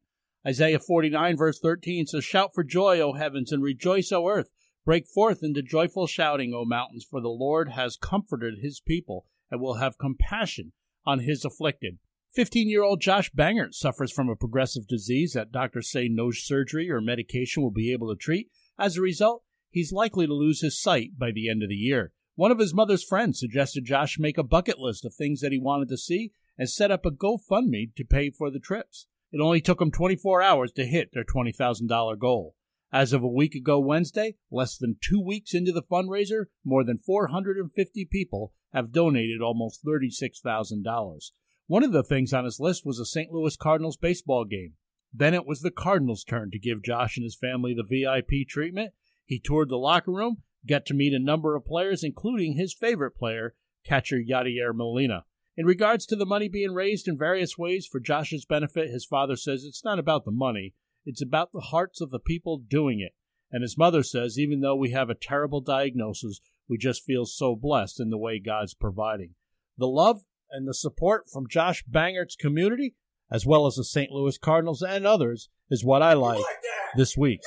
Isaiah 0.48 0.78
49, 0.78 1.36
verse 1.36 1.58
13 1.60 2.06
says, 2.06 2.24
Shout 2.24 2.52
for 2.54 2.64
joy, 2.64 2.98
O 3.00 3.12
heavens, 3.12 3.52
and 3.52 3.62
rejoice, 3.62 4.10
O 4.10 4.26
earth. 4.26 4.48
Break 4.86 5.06
forth 5.06 5.40
into 5.42 5.60
joyful 5.60 6.06
shouting, 6.06 6.54
O 6.54 6.64
mountains, 6.64 7.04
for 7.08 7.20
the 7.20 7.28
Lord 7.28 7.72
has 7.72 7.98
comforted 7.98 8.60
his 8.62 8.80
people 8.80 9.26
and 9.50 9.60
will 9.60 9.74
have 9.74 9.98
compassion 9.98 10.72
on 11.04 11.18
his 11.18 11.44
afflicted. 11.44 11.98
15 12.34 12.70
year 12.70 12.82
old 12.82 13.02
Josh 13.02 13.30
Bangert 13.32 13.74
suffers 13.74 14.12
from 14.12 14.30
a 14.30 14.34
progressive 14.34 14.86
disease 14.88 15.34
that 15.34 15.52
doctors 15.52 15.90
say 15.90 16.08
no 16.08 16.30
surgery 16.30 16.90
or 16.90 17.02
medication 17.02 17.62
will 17.62 17.70
be 17.70 17.92
able 17.92 18.08
to 18.08 18.18
treat. 18.18 18.48
As 18.78 18.96
a 18.96 19.02
result, 19.02 19.44
he's 19.68 19.92
likely 19.92 20.26
to 20.26 20.32
lose 20.32 20.62
his 20.62 20.80
sight 20.80 21.18
by 21.18 21.32
the 21.32 21.50
end 21.50 21.62
of 21.62 21.68
the 21.68 21.74
year. 21.74 22.12
One 22.34 22.50
of 22.50 22.58
his 22.58 22.72
mother's 22.72 23.04
friends 23.04 23.38
suggested 23.38 23.84
Josh 23.84 24.18
make 24.18 24.38
a 24.38 24.42
bucket 24.42 24.78
list 24.78 25.04
of 25.04 25.14
things 25.14 25.40
that 25.40 25.52
he 25.52 25.58
wanted 25.58 25.88
to 25.90 25.98
see 25.98 26.32
and 26.56 26.68
set 26.68 26.90
up 26.90 27.04
a 27.04 27.10
GoFundMe 27.10 27.94
to 27.94 28.04
pay 28.04 28.30
for 28.30 28.50
the 28.50 28.58
trips. 28.58 29.06
It 29.32 29.40
only 29.40 29.60
took 29.60 29.80
them 29.80 29.90
24 29.90 30.40
hours 30.40 30.72
to 30.72 30.86
hit 30.86 31.10
their 31.12 31.24
$20,000 31.24 32.18
goal. 32.18 32.54
As 32.90 33.12
of 33.12 33.22
a 33.22 33.28
week 33.28 33.54
ago 33.54 33.78
Wednesday, 33.78 34.36
less 34.50 34.78
than 34.78 34.96
two 35.00 35.20
weeks 35.20 35.54
into 35.54 35.72
the 35.72 35.82
fundraiser, 35.82 36.46
more 36.64 36.84
than 36.84 36.98
450 36.98 38.06
people 38.06 38.52
have 38.72 38.92
donated 38.92 39.42
almost 39.42 39.84
$36,000. 39.84 41.32
One 41.66 41.84
of 41.84 41.92
the 41.92 42.02
things 42.02 42.32
on 42.32 42.44
his 42.44 42.60
list 42.60 42.86
was 42.86 42.98
a 42.98 43.04
St. 43.04 43.30
Louis 43.30 43.56
Cardinals 43.56 43.96
baseball 43.96 44.44
game. 44.44 44.74
Then 45.12 45.34
it 45.34 45.46
was 45.46 45.60
the 45.60 45.70
Cardinals' 45.70 46.24
turn 46.24 46.50
to 46.50 46.58
give 46.58 46.82
Josh 46.82 47.16
and 47.18 47.24
his 47.24 47.36
family 47.36 47.74
the 47.74 47.82
VIP 47.82 48.48
treatment. 48.48 48.92
He 49.24 49.38
toured 49.38 49.68
the 49.68 49.76
locker 49.76 50.12
room 50.12 50.42
Got 50.68 50.86
to 50.86 50.94
meet 50.94 51.12
a 51.12 51.18
number 51.18 51.56
of 51.56 51.64
players, 51.64 52.04
including 52.04 52.54
his 52.54 52.74
favorite 52.74 53.16
player, 53.16 53.54
catcher 53.84 54.18
Yadier 54.18 54.74
Molina. 54.74 55.24
In 55.56 55.66
regards 55.66 56.06
to 56.06 56.16
the 56.16 56.24
money 56.24 56.48
being 56.48 56.72
raised 56.72 57.08
in 57.08 57.18
various 57.18 57.58
ways 57.58 57.86
for 57.86 58.00
Josh's 58.00 58.46
benefit, 58.46 58.90
his 58.90 59.04
father 59.04 59.36
says 59.36 59.64
it's 59.64 59.84
not 59.84 59.98
about 59.98 60.24
the 60.24 60.30
money, 60.30 60.74
it's 61.04 61.20
about 61.20 61.52
the 61.52 61.60
hearts 61.60 62.00
of 62.00 62.10
the 62.10 62.18
people 62.18 62.58
doing 62.58 63.00
it. 63.00 63.12
And 63.50 63.62
his 63.62 63.76
mother 63.76 64.02
says 64.02 64.38
even 64.38 64.60
though 64.60 64.76
we 64.76 64.92
have 64.92 65.10
a 65.10 65.14
terrible 65.14 65.60
diagnosis, 65.60 66.40
we 66.68 66.78
just 66.78 67.04
feel 67.04 67.26
so 67.26 67.54
blessed 67.54 68.00
in 68.00 68.08
the 68.08 68.16
way 68.16 68.38
God's 68.38 68.72
providing. 68.72 69.34
The 69.76 69.88
love 69.88 70.22
and 70.50 70.66
the 70.66 70.74
support 70.74 71.24
from 71.30 71.48
Josh 71.48 71.84
Bangert's 71.86 72.36
community, 72.36 72.94
as 73.30 73.44
well 73.44 73.66
as 73.66 73.74
the 73.74 73.84
St. 73.84 74.10
Louis 74.10 74.38
Cardinals 74.38 74.80
and 74.80 75.06
others, 75.06 75.50
is 75.70 75.84
what 75.84 76.02
I 76.02 76.14
like, 76.14 76.38
like 76.38 76.56
this 76.96 77.16
week. 77.16 77.40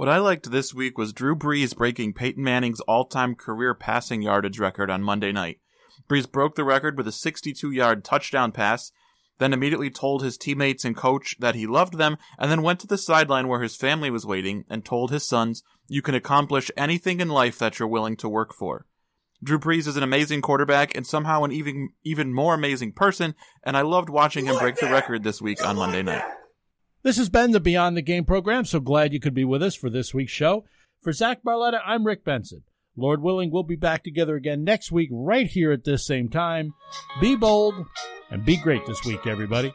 What 0.00 0.08
I 0.08 0.16
liked 0.16 0.50
this 0.50 0.72
week 0.72 0.96
was 0.96 1.12
Drew 1.12 1.36
Brees 1.36 1.76
breaking 1.76 2.14
Peyton 2.14 2.42
Manning's 2.42 2.80
all 2.80 3.04
time 3.04 3.34
career 3.34 3.74
passing 3.74 4.22
yardage 4.22 4.58
record 4.58 4.88
on 4.88 5.02
Monday 5.02 5.30
night. 5.30 5.58
Brees 6.08 6.24
broke 6.26 6.54
the 6.54 6.64
record 6.64 6.96
with 6.96 7.06
a 7.06 7.12
62 7.12 7.70
yard 7.70 8.02
touchdown 8.02 8.50
pass, 8.50 8.92
then 9.36 9.52
immediately 9.52 9.90
told 9.90 10.22
his 10.22 10.38
teammates 10.38 10.86
and 10.86 10.96
coach 10.96 11.36
that 11.40 11.54
he 11.54 11.66
loved 11.66 11.98
them, 11.98 12.16
and 12.38 12.50
then 12.50 12.62
went 12.62 12.80
to 12.80 12.86
the 12.86 12.96
sideline 12.96 13.46
where 13.46 13.60
his 13.60 13.76
family 13.76 14.10
was 14.10 14.24
waiting 14.24 14.64
and 14.70 14.86
told 14.86 15.10
his 15.10 15.28
sons, 15.28 15.62
You 15.86 16.00
can 16.00 16.14
accomplish 16.14 16.70
anything 16.78 17.20
in 17.20 17.28
life 17.28 17.58
that 17.58 17.78
you're 17.78 17.86
willing 17.86 18.16
to 18.16 18.28
work 18.30 18.54
for. 18.54 18.86
Drew 19.44 19.58
Brees 19.58 19.86
is 19.86 19.98
an 19.98 20.02
amazing 20.02 20.40
quarterback 20.40 20.96
and 20.96 21.06
somehow 21.06 21.44
an 21.44 21.52
even 21.52 21.90
even 22.04 22.32
more 22.32 22.54
amazing 22.54 22.94
person, 22.94 23.34
and 23.64 23.76
I 23.76 23.82
loved 23.82 24.08
watching 24.08 24.46
him 24.46 24.56
break 24.56 24.76
the 24.76 24.86
record 24.86 25.24
this 25.24 25.42
week 25.42 25.62
on 25.62 25.76
Monday 25.76 26.02
night. 26.02 26.24
This 27.02 27.16
has 27.16 27.30
been 27.30 27.52
the 27.52 27.60
Beyond 27.60 27.96
the 27.96 28.02
Game 28.02 28.26
program, 28.26 28.66
so 28.66 28.78
glad 28.78 29.14
you 29.14 29.20
could 29.20 29.32
be 29.32 29.44
with 29.44 29.62
us 29.62 29.74
for 29.74 29.88
this 29.88 30.12
week's 30.12 30.32
show. 30.32 30.64
For 31.00 31.12
Zach 31.12 31.42
Barletta, 31.42 31.80
I'm 31.84 32.06
Rick 32.06 32.24
Benson. 32.24 32.62
Lord 32.94 33.22
willing, 33.22 33.50
we'll 33.50 33.62
be 33.62 33.76
back 33.76 34.04
together 34.04 34.36
again 34.36 34.64
next 34.64 34.92
week, 34.92 35.08
right 35.10 35.46
here 35.46 35.72
at 35.72 35.84
this 35.84 36.06
same 36.06 36.28
time. 36.28 36.74
Be 37.18 37.36
bold 37.36 37.74
and 38.30 38.44
be 38.44 38.58
great 38.58 38.84
this 38.84 39.02
week, 39.06 39.26
everybody. 39.26 39.72